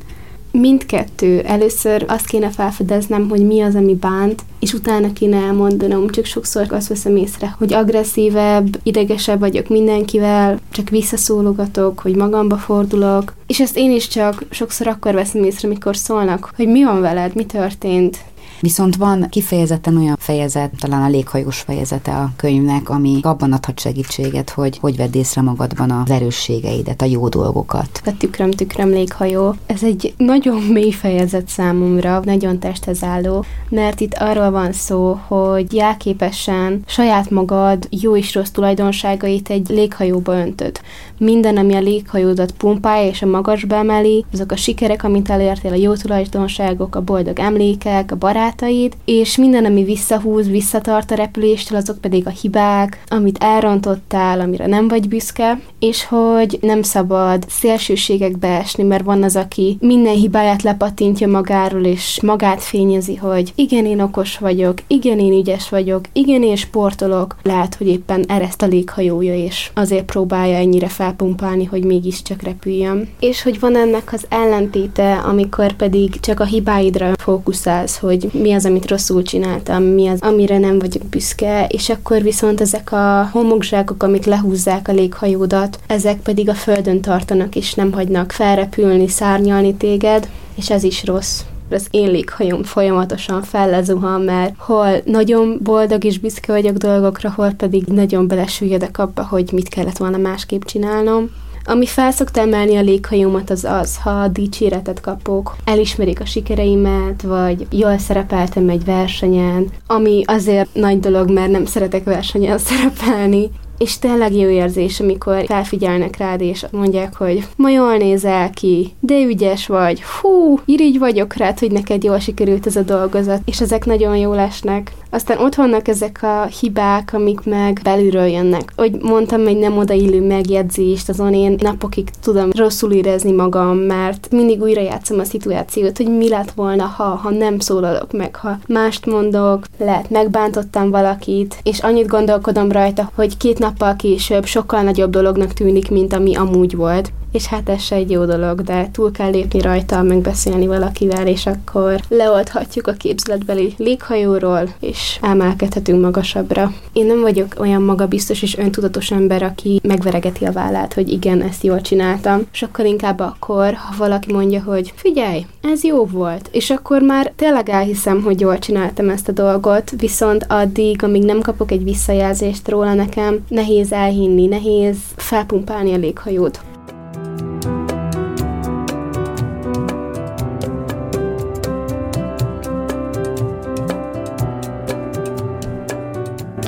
Mindkettő. 0.52 1.40
Először 1.40 2.04
azt 2.09 2.26
kéne 2.26 2.50
felfedeznem, 2.50 3.28
hogy 3.28 3.47
mi 3.47 3.61
az, 3.61 3.75
ami 3.75 3.95
bánt, 3.95 4.42
és 4.61 4.73
utána 4.73 5.12
kéne 5.12 5.37
elmondanom, 5.37 6.09
csak 6.09 6.25
sokszor 6.25 6.66
azt 6.71 6.88
veszem 6.88 7.16
észre, 7.16 7.54
hogy 7.59 7.73
agresszívebb, 7.73 8.78
idegesebb 8.83 9.40
vagyok 9.40 9.69
mindenkivel, 9.69 10.59
csak 10.71 10.88
visszaszólogatok, 10.88 11.99
hogy 11.99 12.16
magamba 12.16 12.57
fordulok, 12.57 13.35
és 13.47 13.61
ezt 13.61 13.76
én 13.76 13.90
is 13.90 14.09
csak 14.09 14.45
sokszor 14.50 14.87
akkor 14.87 15.14
veszem 15.14 15.45
észre, 15.45 15.69
mikor 15.69 15.97
szólnak, 15.97 16.52
hogy 16.57 16.69
mi 16.69 16.85
van 16.85 17.00
veled, 17.00 17.35
mi 17.35 17.45
történt, 17.45 18.19
Viszont 18.61 18.97
van 18.97 19.26
kifejezetten 19.29 19.97
olyan 19.97 20.17
fejezet, 20.19 20.71
talán 20.81 21.02
a 21.02 21.09
léghajós 21.09 21.61
fejezete 21.61 22.17
a 22.17 22.31
könyvnek, 22.37 22.88
ami 22.88 23.19
abban 23.23 23.52
adhat 23.52 23.81
segítséget, 23.81 24.50
hogy 24.50 24.79
hogy 24.79 24.97
vedd 24.97 25.17
észre 25.17 25.43
magadban 25.43 25.90
az 25.90 26.11
erősségeidet, 26.11 27.02
a 27.02 27.05
jó 27.05 27.29
dolgokat. 27.29 28.00
A 28.05 28.17
tükröm, 28.17 28.50
tükröm 28.50 28.88
léghajó. 28.88 29.55
Ez 29.67 29.83
egy 29.83 30.14
nagyon 30.17 30.62
mély 30.76 30.90
fejezet 30.90 31.49
számomra, 31.49 32.21
nagyon 32.25 32.59
testhez 32.59 33.02
álló, 33.02 33.45
mert 33.69 34.00
itt 34.00 34.14
arról 34.14 34.50
van 34.50 34.73
szó, 34.73 35.19
hogy 35.26 35.73
jelképesen 35.73 36.83
saját 36.87 37.31
magad 37.31 37.87
jó 37.90 38.17
és 38.17 38.35
rossz 38.35 38.50
tulajdonságait 38.50 39.49
egy 39.50 39.69
léghajóba 39.69 40.35
öntöd. 40.35 40.81
Minden, 41.21 41.57
ami 41.57 41.75
a 41.75 41.81
léghajódat 41.81 42.53
pumpálja 42.53 43.09
és 43.09 43.23
a 43.23 43.27
magasba 43.27 43.75
emeli, 43.75 44.25
azok 44.33 44.53
a 44.53 44.57
sikerek, 44.57 45.05
amit 45.05 45.31
elértél, 45.31 45.73
a 45.73 45.77
jó 45.77 45.95
tulajdonságok, 45.95 46.95
a 46.95 47.03
boldog 47.03 47.39
emlékek, 47.39 48.12
a 48.12 48.17
barát 48.17 48.39
barátaid, 48.41 48.97
és 49.05 49.37
minden, 49.37 49.65
ami 49.65 49.85
visszahúz, 49.85 50.49
visszatart 50.49 51.11
a 51.11 51.15
repüléstől, 51.15 51.79
azok 51.79 51.99
pedig 51.99 52.27
a 52.27 52.31
hibák, 52.31 53.03
amit 53.09 53.39
elrontottál, 53.41 54.41
amire 54.41 54.67
nem 54.67 54.89
vagy 54.89 55.09
büszke, 55.09 55.61
és 55.79 56.05
hogy 56.05 56.59
nem 56.61 56.83
szabad 56.83 57.45
szélsőségekbe 57.49 58.49
esni, 58.49 58.83
mert 58.83 59.05
van 59.05 59.23
az, 59.23 59.37
aki 59.37 59.77
minden 59.81 60.15
hibáját 60.15 60.62
lepatintja 60.62 61.29
magáról, 61.29 61.85
és 61.85 62.21
magát 62.23 62.62
fényezi, 62.62 63.17
hogy 63.17 63.53
igen, 63.55 63.87
én 63.87 64.00
okos 64.00 64.39
vagyok, 64.39 64.79
igen, 64.87 65.19
én 65.19 65.33
ügyes 65.33 65.69
vagyok, 65.69 66.05
igen, 66.12 66.43
én 66.43 66.57
sportolok. 66.57 67.37
Lehet, 67.43 67.75
hogy 67.75 67.87
éppen 67.87 68.25
ereszt 68.29 68.62
a 68.62 68.67
léghajója, 68.67 69.35
és 69.35 69.71
azért 69.75 70.05
próbálja 70.05 70.57
ennyire 70.57 70.89
felpumpálni, 71.11 71.64
hogy 71.64 71.85
mégiscsak 71.85 72.43
repüljön. 72.43 73.09
És 73.21 73.43
hogy 73.43 73.61
van 73.61 73.76
ennek 73.76 74.12
az 74.12 74.25
ellentéte, 74.29 75.12
amikor 75.17 75.73
pedig 75.73 76.21
csak 76.21 76.40
a 76.40 76.45
hibáidra 76.45 77.12
fókuszálsz, 77.19 77.99
hogy 77.99 78.29
mi 78.33 78.52
az, 78.52 78.64
amit 78.64 78.90
rosszul 78.90 79.23
csináltam, 79.23 79.83
mi 79.83 80.09
az, 80.09 80.21
amire 80.21 80.59
nem 80.59 80.79
vagyok 80.79 81.05
büszke, 81.05 81.67
és 81.67 81.88
akkor 81.88 82.23
viszont 82.23 82.61
ezek 82.61 82.93
a 82.93 83.29
homokzsákok, 83.33 84.02
amik 84.02 84.25
lehúzzák 84.25 84.88
a 84.88 84.93
léghajódat, 84.93 85.79
ezek 85.87 86.21
pedig 86.21 86.49
a 86.49 86.55
földön 86.55 87.00
tartanak, 87.00 87.57
és 87.57 87.75
nem 87.75 87.93
hagynak 87.93 88.33
felrepülni, 88.33 89.09
szárnyalni 89.09 89.75
téged, 89.75 90.29
és 90.55 90.71
ez 90.71 90.83
is 90.83 91.05
rossz 91.05 91.40
az 91.73 91.87
én 91.91 92.11
léghajom 92.11 92.62
folyamatosan 92.62 93.43
fellezuhan, 93.43 94.21
mert 94.21 94.55
hol 94.59 95.00
nagyon 95.05 95.59
boldog 95.62 96.05
és 96.05 96.19
büszke 96.19 96.53
vagyok 96.53 96.77
dolgokra, 96.77 97.33
hol 97.37 97.50
pedig 97.50 97.85
nagyon 97.85 98.29
belesüljedek 98.29 98.99
abba, 98.99 99.25
hogy 99.25 99.49
mit 99.53 99.69
kellett 99.69 99.99
volna 99.99 100.17
másképp 100.17 100.62
csinálnom. 100.62 101.31
Ami 101.65 101.87
felszokta 101.87 102.41
emelni 102.41 102.77
a 102.77 102.81
léghajómat 102.81 103.50
az 103.50 103.65
az, 103.65 103.99
ha 104.03 104.29
dicséretet 104.29 105.00
kapok, 105.00 105.57
elismerik 105.65 106.21
a 106.21 106.25
sikereimet, 106.25 107.23
vagy 107.23 107.67
jól 107.71 107.99
szerepeltem 107.99 108.69
egy 108.69 108.85
versenyen, 108.85 109.69
ami 109.87 110.23
azért 110.27 110.75
nagy 110.75 111.00
dolog, 111.00 111.31
mert 111.31 111.50
nem 111.50 111.65
szeretek 111.65 112.05
versenyen 112.05 112.59
szerepelni, 112.69 113.50
és 113.81 113.99
tényleg 113.99 114.35
jó 114.35 114.49
érzés, 114.49 115.01
amikor 115.01 115.45
felfigyelnek 115.47 116.17
rád, 116.17 116.41
és 116.41 116.67
mondják, 116.71 117.17
hogy 117.17 117.47
ma 117.57 117.71
jól 117.71 117.97
nézel 117.97 118.51
ki, 118.51 118.93
de 119.01 119.21
ügyes 119.21 119.67
vagy, 119.67 120.03
hú, 120.03 120.61
irigy 120.65 120.99
vagyok 120.99 121.35
rád, 121.35 121.59
hogy 121.59 121.71
neked 121.73 122.05
jól 122.05 122.19
sikerült 122.19 122.67
ez 122.67 122.77
a 122.77 122.83
dolgozat, 122.83 123.41
és 123.45 123.61
ezek 123.61 123.85
nagyon 123.85 124.17
jól 124.17 124.39
esnek. 124.39 124.93
Aztán 125.11 125.38
ott 125.38 125.55
vannak 125.55 125.88
ezek 125.88 126.19
a 126.23 126.45
hibák, 126.61 127.11
amik 127.12 127.40
meg 127.45 127.81
belülről 127.83 128.26
jönnek. 128.26 128.73
Hogy 128.76 128.97
mondtam 129.02 129.47
egy 129.47 129.59
nem 129.59 129.79
odaillő 129.79 130.26
megjegyzést, 130.26 131.09
azon 131.09 131.35
én 131.35 131.57
napokig 131.59 132.09
tudom 132.23 132.50
rosszul 132.57 132.93
érezni 132.93 133.33
magam, 133.33 133.76
mert 133.79 134.29
mindig 134.31 134.61
újra 134.61 134.81
játszom 134.81 135.19
a 135.19 135.25
szituációt, 135.25 135.97
hogy 135.97 136.17
mi 136.17 136.29
lett 136.29 136.50
volna, 136.50 136.85
ha, 136.85 137.05
ha 137.05 137.31
nem 137.31 137.59
szólalok 137.59 138.12
meg, 138.12 138.37
ha 138.37 138.59
mást 138.67 139.07
mondok, 139.07 139.64
lehet 139.79 140.11
megbántottam 140.11 140.90
valakit, 140.90 141.57
és 141.62 141.79
annyit 141.79 142.07
gondolkodom 142.07 142.73
rajta, 142.73 143.11
hogy 143.14 143.37
két 143.37 143.59
nappal 143.59 143.97
később 143.97 144.45
sokkal 144.45 144.83
nagyobb 144.83 145.11
dolognak 145.11 145.52
tűnik, 145.52 145.90
mint 145.90 146.12
ami 146.12 146.37
amúgy 146.37 146.76
volt 146.76 147.12
és 147.33 147.47
hát 147.47 147.69
ez 147.69 147.83
se 147.83 147.95
egy 147.95 148.11
jó 148.11 148.25
dolog, 148.25 148.63
de 148.63 148.89
túl 148.93 149.11
kell 149.11 149.31
lépni 149.31 149.61
rajta, 149.61 150.03
megbeszélni 150.03 150.67
valakivel, 150.67 151.27
és 151.27 151.47
akkor 151.47 152.01
leoldhatjuk 152.09 152.87
a 152.87 152.93
képzeletbeli 152.93 153.75
léghajóról, 153.77 154.69
és 154.81 155.19
emelkedhetünk 155.23 156.03
magasabbra. 156.03 156.73
Én 156.93 157.07
nem 157.07 157.21
vagyok 157.21 157.55
olyan 157.59 157.83
magabiztos 157.83 158.43
és 158.43 158.57
öntudatos 158.57 159.11
ember, 159.11 159.43
aki 159.43 159.81
megveregeti 159.83 160.45
a 160.45 160.53
vállát, 160.53 160.95
hogy 160.95 161.09
igen, 161.09 161.43
ezt 161.43 161.65
jól 161.65 161.81
csináltam. 161.81 162.47
Sokkal 162.51 162.87
inkább 162.87 163.21
akkor, 163.21 163.75
ha 163.75 163.95
valaki 163.99 164.33
mondja, 164.33 164.63
hogy 164.63 164.93
figyelj, 164.97 165.47
ez 165.63 165.85
jó 165.85 166.05
volt, 166.05 166.49
és 166.53 166.71
akkor 166.71 167.03
már 167.03 167.33
tényleg 167.37 167.69
elhiszem, 167.69 168.23
hogy 168.23 168.41
jól 168.41 168.59
csináltam 168.59 169.09
ezt 169.09 169.29
a 169.29 169.33
dolgot, 169.33 169.91
viszont 169.97 170.47
addig, 170.49 171.03
amíg 171.03 171.23
nem 171.23 171.41
kapok 171.41 171.71
egy 171.71 171.85
visszajelzést 171.85 172.69
róla 172.69 172.95
nekem, 172.95 173.39
nehéz 173.49 173.93
elhinni, 173.93 174.47
nehéz 174.47 174.97
felpumpálni 175.17 175.93
a 175.93 175.97
léghajót. 175.97 176.61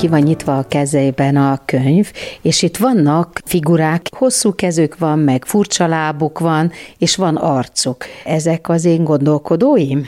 Ki 0.02 0.09
van 0.09 0.21
nyitva 0.21 0.59
a 0.59 0.66
kezeiben 0.68 1.37
a 1.37 1.59
könyv, 1.64 2.12
és 2.40 2.62
itt 2.62 2.76
vannak 2.76 3.40
figurák, 3.44 4.06
hosszú 4.16 4.54
kezük 4.54 4.99
van, 4.99 5.18
meg 5.18 5.44
furcsa 5.44 5.87
lábuk 5.87 6.38
van, 6.38 6.71
és 6.99 7.16
van 7.16 7.37
arcuk. 7.37 8.04
Ezek 8.25 8.68
az 8.68 8.85
én 8.85 9.04
gondolkodóim? 9.04 10.06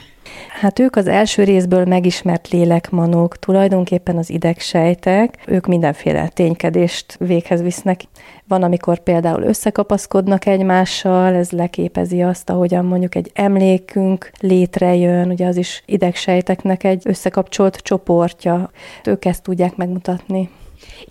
Hát 0.61 0.79
ők 0.79 0.97
az 0.97 1.07
első 1.07 1.45
részből 1.45 1.85
megismert 1.85 2.49
lélekmanók, 2.49 3.39
tulajdonképpen 3.39 4.17
az 4.17 4.31
idegsejtek, 4.31 5.39
ők 5.47 5.67
mindenféle 5.67 6.29
ténykedést 6.29 7.17
véghez 7.19 7.63
visznek. 7.63 8.03
Van, 8.49 8.63
amikor 8.63 8.99
például 8.99 9.43
összekapaszkodnak 9.43 10.47
egymással, 10.47 11.35
ez 11.35 11.51
leképezi 11.51 12.23
azt, 12.23 12.51
ahogyan 12.51 12.85
mondjuk 12.85 13.15
egy 13.15 13.31
emlékünk 13.35 14.31
létrejön, 14.41 15.31
ugye 15.31 15.47
az 15.47 15.57
is 15.57 15.83
idegsejteknek 15.87 16.85
egy 16.85 17.03
összekapcsolt 17.05 17.77
csoportja. 17.77 18.71
Ők 19.05 19.25
ezt 19.25 19.43
tudják 19.43 19.77
megmutatni. 19.77 20.51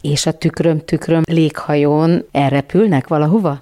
És 0.02 0.26
a 0.26 0.32
tükröm-tükröm 0.32 1.22
léghajón 1.26 2.26
elrepülnek 2.32 3.08
valahova? 3.08 3.62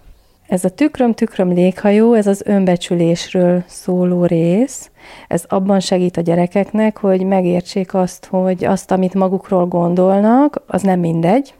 Ez 0.51 0.63
a 0.63 0.69
tükröm-tükröm 0.69 1.53
léghajó, 1.53 2.13
ez 2.13 2.27
az 2.27 2.41
önbecsülésről 2.45 3.63
szóló 3.67 4.25
rész. 4.25 4.91
Ez 5.27 5.43
abban 5.47 5.79
segít 5.79 6.17
a 6.17 6.21
gyerekeknek, 6.21 6.97
hogy 6.97 7.23
megértsék 7.23 7.93
azt, 7.93 8.25
hogy 8.25 8.65
azt, 8.65 8.91
amit 8.91 9.13
magukról 9.13 9.65
gondolnak, 9.65 10.63
az 10.67 10.81
nem 10.81 10.99
mindegy, 10.99 11.53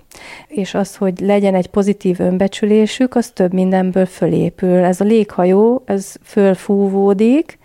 és 0.48 0.74
az, 0.74 0.96
hogy 0.96 1.20
legyen 1.20 1.56
egy 1.56 1.68
pozitív 1.68 2.20
önbecsülésük, 2.20 3.16
az 3.16 3.30
több 3.30 3.54
mindenből 3.54 4.06
fölépül. 4.06 4.84
Ez 4.84 5.02
a 5.02 5.06
léghajó, 5.06 5.82
ez 5.86 6.16
fölfúvódik, 6.24 7.60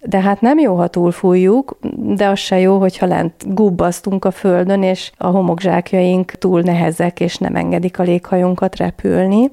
de 0.00 0.20
hát 0.20 0.40
nem 0.40 0.58
jó, 0.58 0.74
ha 0.74 0.86
túlfújjuk, 0.86 1.78
de 1.96 2.28
az 2.28 2.38
se 2.38 2.58
jó, 2.58 2.78
hogyha 2.78 3.06
lent 3.06 3.54
gubbasztunk 3.54 4.24
a 4.24 4.30
földön, 4.30 4.82
és 4.82 5.10
a 5.16 5.26
homokzsákjaink 5.26 6.30
túl 6.30 6.60
nehezek, 6.60 7.20
és 7.20 7.36
nem 7.36 7.56
engedik 7.56 7.98
a 7.98 8.02
léghajunkat 8.02 8.76
repülni. 8.76 9.50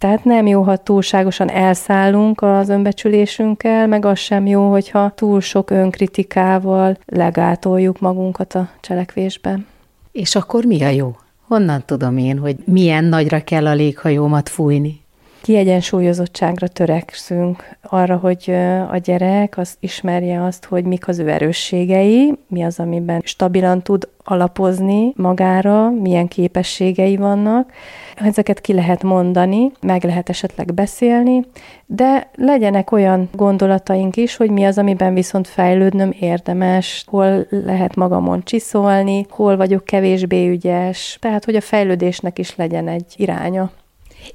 Tehát 0.00 0.24
nem 0.24 0.46
jó, 0.46 0.62
ha 0.62 0.76
túlságosan 0.76 1.50
elszállunk 1.50 2.42
az 2.42 2.68
önbecsülésünkkel, 2.68 3.86
meg 3.86 4.04
az 4.04 4.18
sem 4.18 4.46
jó, 4.46 4.70
hogyha 4.70 5.10
túl 5.10 5.40
sok 5.40 5.70
önkritikával 5.70 6.96
legátoljuk 7.06 7.98
magunkat 7.98 8.54
a 8.54 8.68
cselekvésben. 8.80 9.66
És 10.12 10.34
akkor 10.34 10.64
mi 10.64 10.82
a 10.82 10.88
jó? 10.88 11.16
Honnan 11.46 11.82
tudom 11.86 12.16
én, 12.16 12.38
hogy 12.38 12.56
milyen 12.64 13.04
nagyra 13.04 13.44
kell 13.44 13.66
a 13.66 13.74
léghajómat 13.74 14.48
fújni? 14.48 15.00
Kiegyensúlyozottságra 15.42 16.68
törekszünk, 16.68 17.76
arra, 17.82 18.16
hogy 18.16 18.50
a 18.90 18.96
gyerek 18.96 19.58
az 19.58 19.76
ismerje 19.80 20.44
azt, 20.44 20.64
hogy 20.64 20.84
mik 20.84 21.08
az 21.08 21.18
ő 21.18 21.28
erősségei, 21.28 22.38
mi 22.48 22.62
az, 22.62 22.78
amiben 22.78 23.20
stabilan 23.24 23.82
tud 23.82 24.08
alapozni 24.24 25.12
magára, 25.16 25.90
milyen 25.90 26.28
képességei 26.28 27.16
vannak. 27.16 27.72
Ezeket 28.16 28.60
ki 28.60 28.72
lehet 28.72 29.02
mondani, 29.02 29.72
meg 29.80 30.04
lehet 30.04 30.28
esetleg 30.28 30.74
beszélni, 30.74 31.44
de 31.86 32.30
legyenek 32.34 32.92
olyan 32.92 33.28
gondolataink 33.32 34.16
is, 34.16 34.36
hogy 34.36 34.50
mi 34.50 34.64
az, 34.64 34.78
amiben 34.78 35.14
viszont 35.14 35.48
fejlődnöm 35.48 36.14
érdemes, 36.20 37.04
hol 37.06 37.46
lehet 37.50 37.94
magamon 37.94 38.42
csiszolni, 38.44 39.26
hol 39.28 39.56
vagyok 39.56 39.84
kevésbé 39.84 40.48
ügyes, 40.48 41.18
tehát 41.20 41.44
hogy 41.44 41.56
a 41.56 41.60
fejlődésnek 41.60 42.38
is 42.38 42.56
legyen 42.56 42.88
egy 42.88 43.14
iránya. 43.16 43.70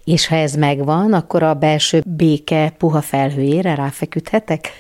És 0.03 0.27
ha 0.27 0.35
ez 0.35 0.53
megvan, 0.55 1.13
akkor 1.13 1.43
a 1.43 1.53
belső 1.53 2.03
béke 2.05 2.73
puha 2.77 3.01
felhőjére 3.01 3.75
ráfeküdhetek? 3.75 4.71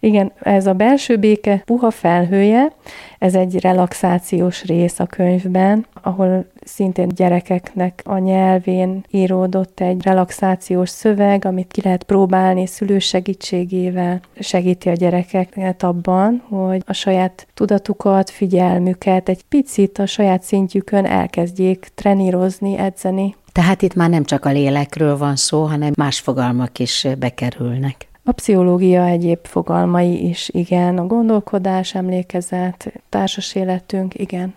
Igen, 0.00 0.32
ez 0.40 0.66
a 0.66 0.72
belső 0.72 1.16
béke 1.16 1.62
puha 1.64 1.90
felhője, 1.90 2.72
ez 3.18 3.34
egy 3.34 3.60
relaxációs 3.60 4.64
rész 4.64 4.98
a 4.98 5.06
könyvben, 5.06 5.86
ahol 6.02 6.46
szintén 6.64 7.08
gyerekeknek 7.08 8.02
a 8.04 8.18
nyelvén 8.18 9.04
íródott 9.10 9.80
egy 9.80 10.02
relaxációs 10.02 10.88
szöveg, 10.88 11.44
amit 11.44 11.72
ki 11.72 11.80
lehet 11.82 12.02
próbálni 12.02 12.66
szülő 12.66 12.98
segítségével. 12.98 14.20
Segíti 14.38 14.88
a 14.88 14.92
gyerekeket 14.92 15.82
abban, 15.82 16.42
hogy 16.48 16.82
a 16.86 16.92
saját 16.92 17.46
tudatukat, 17.54 18.30
figyelmüket 18.30 19.28
egy 19.28 19.42
picit 19.42 19.98
a 19.98 20.06
saját 20.06 20.42
szintjükön 20.42 21.04
elkezdjék 21.04 21.90
trenírozni, 21.94 22.78
edzeni. 22.78 23.34
Tehát 23.54 23.82
itt 23.82 23.94
már 23.94 24.10
nem 24.10 24.24
csak 24.24 24.44
a 24.44 24.50
lélekről 24.50 25.16
van 25.16 25.36
szó, 25.36 25.62
hanem 25.62 25.92
más 25.96 26.20
fogalmak 26.20 26.78
is 26.78 27.06
bekerülnek. 27.18 28.08
A 28.24 28.32
pszichológia 28.32 29.04
egyéb 29.04 29.46
fogalmai 29.46 30.28
is, 30.28 30.48
igen, 30.52 30.98
a 30.98 31.06
gondolkodás, 31.06 31.94
emlékezet, 31.94 32.92
társas 33.08 33.54
életünk, 33.54 34.18
igen. 34.18 34.54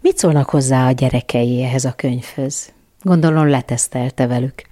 Mit 0.00 0.18
szólnak 0.18 0.50
hozzá 0.50 0.86
a 0.86 0.90
gyerekei 0.90 1.62
ehhez 1.62 1.84
a 1.84 1.92
könyvhöz? 1.92 2.72
Gondolom 3.02 3.48
letesztelte 3.48 4.26
velük. 4.26 4.62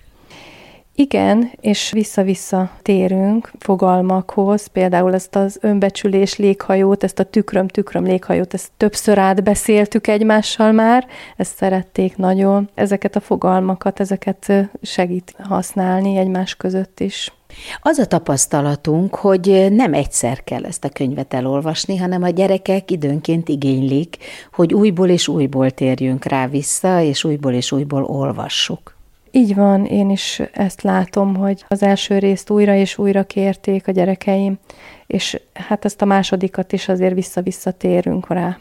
Igen, 1.01 1.51
és 1.61 1.91
vissza-vissza 1.91 2.71
térünk 2.83 3.53
fogalmakhoz, 3.59 4.67
például 4.67 5.15
ezt 5.15 5.37
az 5.37 5.59
önbecsülés 5.61 6.37
léghajót, 6.37 7.05
ezt 7.05 7.19
a 7.19 7.25
tükröm-tükröm 7.25 8.05
léghajót, 8.05 8.55
ezt 8.55 8.71
többször 8.77 9.19
átbeszéltük 9.19 10.07
egymással 10.07 10.73
már, 10.73 11.07
ezt 11.37 11.57
szerették 11.57 12.17
nagyon. 12.17 12.71
Ezeket 12.75 13.17
a 13.17 13.21
fogalmakat, 13.21 14.01
ezeket 14.01 14.53
segít 14.83 15.35
használni 15.43 16.17
egymás 16.17 16.55
között 16.55 17.01
is. 17.01 17.33
Az 17.81 17.99
a 17.99 18.07
tapasztalatunk, 18.07 19.15
hogy 19.15 19.67
nem 19.71 19.95
egyszer 19.95 20.45
kell 20.45 20.65
ezt 20.65 20.85
a 20.85 20.89
könyvet 20.89 21.35
elolvasni, 21.35 21.97
hanem 21.97 22.23
a 22.23 22.29
gyerekek 22.29 22.91
időnként 22.91 23.49
igénylik, 23.49 24.17
hogy 24.53 24.75
újból 24.75 25.09
és 25.09 25.29
újból 25.29 25.71
térjünk 25.71 26.25
rá 26.25 26.47
vissza, 26.47 27.01
és 27.01 27.25
újból 27.25 27.53
és 27.53 27.73
újból 27.73 28.05
olvassuk. 28.05 28.99
Így 29.31 29.55
van, 29.55 29.85
én 29.85 30.11
is 30.11 30.43
ezt 30.53 30.83
látom, 30.83 31.37
hogy 31.37 31.65
az 31.69 31.83
első 31.83 32.19
részt 32.19 32.51
újra 32.51 32.75
és 32.75 32.99
újra 32.99 33.25
kérték 33.25 33.89
a 33.89 33.93
gyerekeim, 33.93 34.59
és 35.07 35.41
hát 35.55 35.85
ezt 35.85 36.03
a 36.03 36.05
másodikat 36.05 36.73
is 36.73 36.89
azért 36.89 37.15
vissza-vissza 37.15 37.71
térünk 37.71 38.29
rá. 38.29 38.57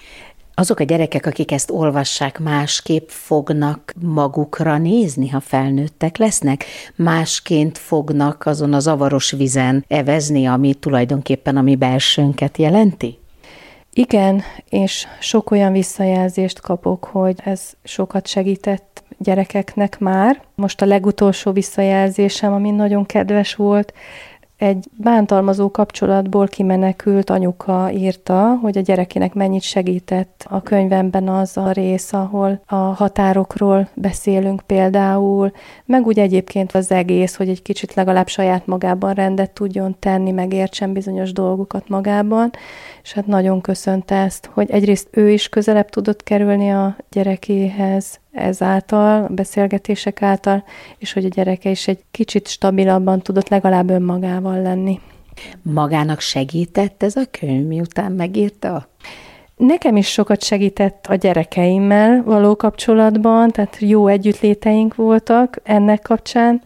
Azok 0.54 0.80
a 0.80 0.84
gyerekek, 0.84 1.26
akik 1.26 1.52
ezt 1.52 1.72
olvassák, 1.72 2.40
másképp 2.40 3.08
fognak 3.08 3.94
magukra 4.02 4.78
nézni, 4.78 5.30
ha 5.30 5.40
felnőttek 5.40 6.18
lesznek? 6.18 6.66
Másként 6.96 7.78
fognak 7.78 8.46
azon 8.46 8.74
a 8.74 8.80
zavaros 8.80 9.32
vizen 9.32 9.86
evezni, 9.88 10.46
ami 10.46 10.74
tulajdonképpen 10.74 11.58
a 11.58 11.62
mi 11.62 11.76
belsőnket 11.76 12.58
jelenti? 12.58 13.18
Igen, 13.94 14.42
és 14.70 15.08
sok 15.20 15.52
olyan 15.52 15.72
visszajelzést 15.72 16.60
kapok, 16.62 17.04
hogy 17.04 17.40
ez 17.44 17.74
sokat 17.84 18.28
segített 18.28 19.04
gyerekeknek 19.20 20.00
már. 20.00 20.42
Most 20.56 20.82
a 20.82 20.86
legutolsó 20.86 21.52
visszajelzésem, 21.52 22.54
ami 22.54 22.72
nagyon 22.72 23.06
kedves 23.06 23.56
volt, 23.56 23.94
egy 24.60 24.86
bántalmazó 24.98 25.72
kapcsolatból 25.72 26.48
kimenekült 26.48 27.30
anyuka 27.30 27.92
írta, 27.92 28.58
hogy 28.62 28.78
a 28.78 28.82
gyerekének 28.82 29.34
mennyit 29.34 29.62
segített 29.62 30.46
a 30.50 30.62
könyvemben 30.62 31.28
az 31.28 31.58
a 31.58 31.72
rész, 31.72 32.14
ahol 32.14 32.62
a 32.66 32.76
határokról 32.76 33.88
beszélünk 33.94 34.62
például, 34.66 35.52
meg 35.86 36.06
úgy 36.06 36.20
egyébként 36.20 36.72
az 36.72 36.92
egész, 36.92 37.36
hogy 37.36 37.50
egy 37.50 37.62
kicsit 37.62 37.94
legalább 37.94 38.28
saját 38.28 38.66
magában 38.66 39.14
rendet 39.14 39.52
tudjon 39.52 39.96
tenni, 40.00 40.32
meg 40.32 40.54
értsen 40.54 40.94
bizonyos 40.94 41.32
dolgokat 41.32 41.90
magában, 41.90 42.52
és 43.04 43.14
hát 43.14 43.26
nagyon 43.26 43.62
köszönte 43.62 44.16
ezt, 44.16 44.50
hogy 44.54 44.72
egyrészt 44.72 45.08
ő 45.12 45.30
is 45.30 45.50
közelebb 45.50 45.90
tudott 45.90 46.24
kerülni 46.24 46.72
a 46.72 46.96
gyerekéhez, 47.10 48.20
ezáltal, 48.40 49.24
a 49.24 49.34
beszélgetések 49.34 50.22
által, 50.22 50.64
és 50.98 51.14
hogy 51.14 51.26
a 51.26 51.30
gyereke 51.30 51.70
is 51.70 51.88
egy 51.88 52.04
kicsit 52.12 52.48
stabilabban 52.48 53.22
tudott 53.22 53.50
legalább 53.50 53.90
önmagával 53.90 54.62
lenni. 54.62 55.00
Magának 55.62 56.20
segített 56.20 57.04
ez 57.04 57.16
a 57.16 57.22
könyv, 57.40 57.66
miután 57.66 58.12
megírta? 58.12 58.88
Nekem 59.56 59.96
is 59.96 60.08
sokat 60.08 60.44
segített 60.44 61.06
a 61.08 61.16
gyerekeimmel 61.16 62.24
való 62.24 62.56
kapcsolatban, 62.56 63.52
tehát 63.52 63.78
jó 63.80 64.08
együttléteink 64.08 64.96
voltak 64.96 65.58
ennek 65.64 66.02
kapcsán. 66.02 66.62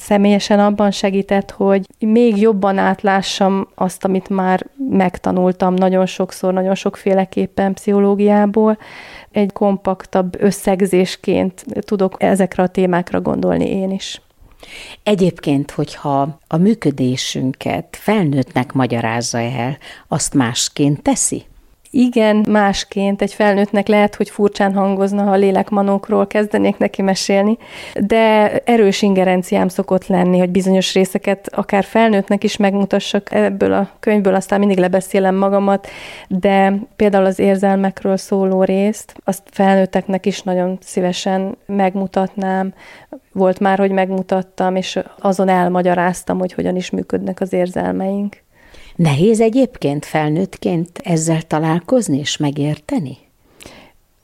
Személyesen 0.00 0.60
abban 0.60 0.90
segített, 0.90 1.50
hogy 1.50 1.86
még 1.98 2.36
jobban 2.36 2.78
átlássam 2.78 3.68
azt, 3.74 4.04
amit 4.04 4.28
már 4.28 4.66
megtanultam 4.90 5.74
nagyon 5.74 6.06
sokszor, 6.06 6.52
nagyon 6.52 6.74
sokféleképpen 6.74 7.74
pszichológiából, 7.74 8.78
egy 9.30 9.52
kompaktabb 9.52 10.42
összegzésként 10.42 11.64
tudok 11.80 12.22
ezekre 12.22 12.62
a 12.62 12.66
témákra 12.66 13.20
gondolni 13.20 13.68
én 13.68 13.90
is. 13.90 14.20
Egyébként, 15.02 15.70
hogyha 15.70 16.38
a 16.46 16.56
működésünket 16.56 17.96
felnőttnek 18.00 18.72
magyarázza 18.72 19.38
el, 19.38 19.78
azt 20.08 20.34
másként 20.34 21.02
teszi? 21.02 21.44
Igen, 21.90 22.44
másként 22.48 23.22
egy 23.22 23.34
felnőttnek 23.34 23.88
lehet, 23.88 24.14
hogy 24.14 24.30
furcsán 24.30 24.74
hangozna, 24.74 25.22
ha 25.22 25.30
a 25.30 25.36
lélekmanókról 25.36 26.26
kezdenék 26.26 26.78
neki 26.78 27.02
mesélni, 27.02 27.58
de 27.94 28.58
erős 28.64 29.02
ingerenciám 29.02 29.68
szokott 29.68 30.06
lenni, 30.06 30.38
hogy 30.38 30.50
bizonyos 30.50 30.94
részeket 30.94 31.48
akár 31.54 31.84
felnőttnek 31.84 32.44
is 32.44 32.56
megmutassak 32.56 33.32
ebből 33.32 33.72
a 33.72 33.90
könyvből, 34.00 34.34
aztán 34.34 34.58
mindig 34.58 34.78
lebeszélem 34.78 35.34
magamat, 35.34 35.88
de 36.28 36.74
például 36.96 37.24
az 37.24 37.38
érzelmekről 37.38 38.16
szóló 38.16 38.62
részt, 38.62 39.14
azt 39.24 39.42
felnőtteknek 39.50 40.26
is 40.26 40.42
nagyon 40.42 40.78
szívesen 40.80 41.56
megmutatnám. 41.66 42.74
Volt 43.32 43.60
már, 43.60 43.78
hogy 43.78 43.90
megmutattam, 43.90 44.76
és 44.76 44.98
azon 45.18 45.48
elmagyaráztam, 45.48 46.38
hogy 46.38 46.52
hogyan 46.52 46.76
is 46.76 46.90
működnek 46.90 47.40
az 47.40 47.52
érzelmeink. 47.52 48.36
Nehéz 48.96 49.40
egyébként 49.40 50.04
felnőttként 50.04 50.98
ezzel 51.02 51.42
találkozni 51.42 52.18
és 52.18 52.36
megérteni? 52.36 53.18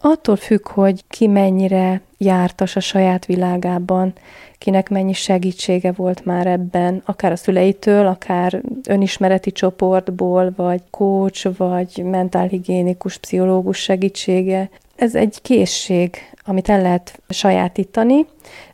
Attól 0.00 0.36
függ, 0.36 0.68
hogy 0.68 1.04
ki 1.08 1.26
mennyire 1.26 2.00
jártas 2.18 2.76
a 2.76 2.80
saját 2.80 3.26
világában, 3.26 4.12
kinek 4.58 4.88
mennyi 4.88 5.12
segítsége 5.12 5.92
volt 5.92 6.24
már 6.24 6.46
ebben, 6.46 7.02
akár 7.04 7.32
a 7.32 7.36
szüleitől, 7.36 8.06
akár 8.06 8.62
önismereti 8.88 9.52
csoportból, 9.52 10.52
vagy 10.56 10.82
coach, 10.90 11.56
vagy 11.56 12.02
mentálhigiénikus, 12.04 13.18
pszichológus 13.18 13.78
segítsége. 13.78 14.70
Ez 14.96 15.14
egy 15.14 15.42
készség, 15.42 16.16
amit 16.46 16.68
el 16.68 16.82
lehet 16.82 17.20
sajátítani. 17.28 18.26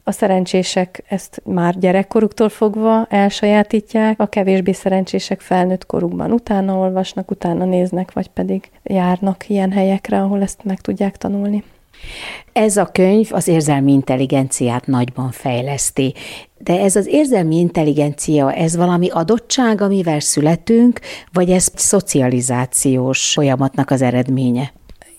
A 0.04 0.12
szerencsések 0.12 1.04
ezt 1.08 1.42
már 1.44 1.78
gyerekkoruktól 1.78 2.48
fogva 2.48 3.06
elsajátítják, 3.10 4.20
a 4.20 4.26
kevésbé 4.26 4.72
szerencsések 4.72 5.40
felnőtt 5.40 5.86
korukban 5.86 6.32
utána 6.32 6.76
olvasnak, 6.76 7.30
utána 7.30 7.64
néznek, 7.64 8.12
vagy 8.12 8.28
pedig 8.28 8.70
járnak 8.82 9.48
ilyen 9.48 9.72
helyekre, 9.72 10.20
ahol 10.20 10.42
ezt 10.42 10.64
meg 10.64 10.80
tudják 10.80 11.16
tanulni. 11.16 11.64
Ez 12.52 12.76
a 12.76 12.86
könyv 12.86 13.28
az 13.32 13.48
érzelmi 13.48 13.92
intelligenciát 13.92 14.86
nagyban 14.86 15.30
fejleszti. 15.30 16.14
De 16.58 16.80
ez 16.80 16.96
az 16.96 17.06
érzelmi 17.06 17.56
intelligencia, 17.56 18.52
ez 18.52 18.76
valami 18.76 19.08
adottság, 19.10 19.80
amivel 19.80 20.20
születünk, 20.20 21.00
vagy 21.32 21.50
ez 21.50 21.70
szocializációs 21.74 23.32
folyamatnak 23.32 23.90
az 23.90 24.02
eredménye? 24.02 24.72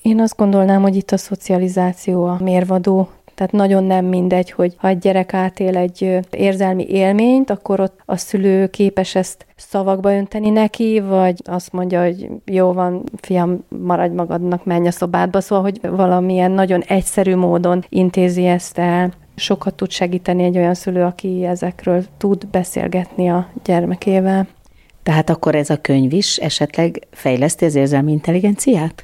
Én 0.03 0.19
azt 0.19 0.37
gondolnám, 0.37 0.81
hogy 0.81 0.95
itt 0.95 1.11
a 1.11 1.17
szocializáció 1.17 2.25
a 2.25 2.37
mérvadó, 2.41 3.09
tehát 3.35 3.51
nagyon 3.51 3.83
nem 3.83 4.05
mindegy, 4.05 4.51
hogy 4.51 4.75
ha 4.77 4.87
egy 4.87 4.97
gyerek 4.97 5.33
átél 5.33 5.77
egy 5.77 6.19
érzelmi 6.31 6.85
élményt, 6.89 7.49
akkor 7.49 7.79
ott 7.79 7.99
a 8.05 8.17
szülő 8.17 8.67
képes 8.67 9.15
ezt 9.15 9.45
szavakba 9.55 10.13
önteni 10.13 10.49
neki, 10.49 10.99
vagy 10.99 11.41
azt 11.43 11.71
mondja, 11.71 12.03
hogy 12.03 12.29
jó 12.45 12.71
van, 12.71 13.03
fiam, 13.21 13.63
maradj 13.69 14.15
magadnak, 14.15 14.65
menj 14.65 14.87
a 14.87 14.91
szobádba, 14.91 15.41
szóval, 15.41 15.63
hogy 15.63 15.79
valamilyen 15.81 16.51
nagyon 16.51 16.81
egyszerű 16.81 17.35
módon 17.35 17.85
intézi 17.89 18.45
ezt 18.45 18.77
el. 18.77 19.11
Sokat 19.35 19.73
tud 19.73 19.91
segíteni 19.91 20.43
egy 20.43 20.57
olyan 20.57 20.73
szülő, 20.73 21.03
aki 21.03 21.45
ezekről 21.45 22.03
tud 22.17 22.47
beszélgetni 22.47 23.29
a 23.29 23.47
gyermekével. 23.63 24.47
Tehát 25.03 25.29
akkor 25.29 25.55
ez 25.55 25.69
a 25.69 25.81
könyv 25.81 26.13
is 26.13 26.37
esetleg 26.37 27.07
fejleszti 27.11 27.65
az 27.65 27.75
érzelmi 27.75 28.11
intelligenciát? 28.11 29.03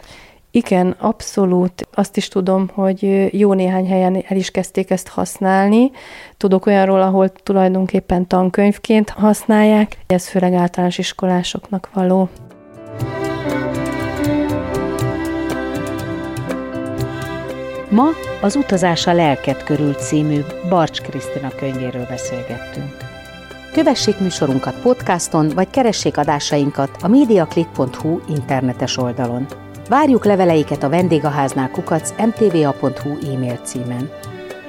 Igen, 0.51 0.95
abszolút. 0.99 1.87
Azt 1.93 2.17
is 2.17 2.27
tudom, 2.27 2.69
hogy 2.73 3.29
jó 3.39 3.53
néhány 3.53 3.87
helyen 3.87 4.23
el 4.27 4.37
is 4.37 4.51
kezdték 4.51 4.89
ezt 4.89 5.07
használni. 5.07 5.91
Tudok 6.37 6.65
olyanról, 6.65 7.01
ahol 7.01 7.29
tulajdonképpen 7.29 8.27
tankönyvként 8.27 9.09
használják. 9.09 9.97
Ez 10.07 10.27
főleg 10.27 10.53
általános 10.53 10.97
iskolásoknak 10.97 11.89
való. 11.93 12.29
Ma 17.89 18.07
az 18.41 18.55
Utazás 18.55 19.07
a 19.07 19.13
lelket 19.13 19.63
körül 19.63 19.93
című 19.93 20.39
Barcs 20.69 21.01
Krisztina 21.01 21.49
könyvéről 21.49 22.05
beszélgettünk. 22.09 22.95
Kövessék 23.73 24.19
műsorunkat 24.19 24.81
podcaston, 24.81 25.49
vagy 25.49 25.69
keressék 25.69 26.17
adásainkat 26.17 26.97
a 27.01 27.07
mediaclick.hu 27.07 28.19
internetes 28.27 28.97
oldalon. 28.97 29.47
Várjuk 29.89 30.25
leveleiket 30.25 30.83
a 30.83 30.89
vendégháznál 30.89 31.71
kukac 31.71 32.13
mtva.hu 32.25 33.33
e-mail 33.33 33.55
címen. 33.55 34.09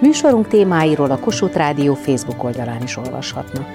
Műsorunk 0.00 0.48
témáiról 0.48 1.10
a 1.10 1.18
Kossuth 1.18 1.56
Rádió 1.56 1.94
Facebook 1.94 2.44
oldalán 2.44 2.82
is 2.82 2.96
olvashatnak. 2.96 3.66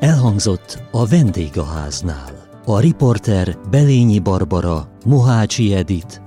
Elhangzott 0.00 0.82
a 0.90 1.06
vendégháznál. 1.06 2.44
A 2.64 2.80
riporter 2.80 3.56
Belényi 3.70 4.18
Barbara, 4.18 4.88
Mohácsi 5.04 5.74
Edit, 5.74 6.22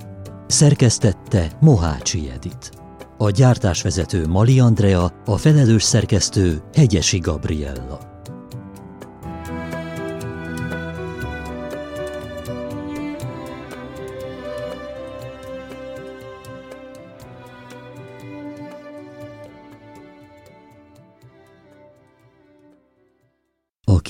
szerkesztette 0.46 1.50
Mohácsi 1.60 2.30
Edit. 2.34 2.70
A 3.18 3.30
gyártásvezető 3.30 4.26
Mali 4.26 4.60
Andrea, 4.60 5.12
a 5.26 5.36
felelős 5.36 5.82
szerkesztő 5.82 6.62
Hegyesi 6.74 7.18
Gabriella. 7.18 8.09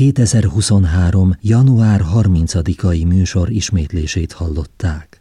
2023. 0.00 1.36
január 1.40 2.00
30-ai 2.14 3.06
műsor 3.06 3.50
ismétlését 3.50 4.32
hallották. 4.32 5.19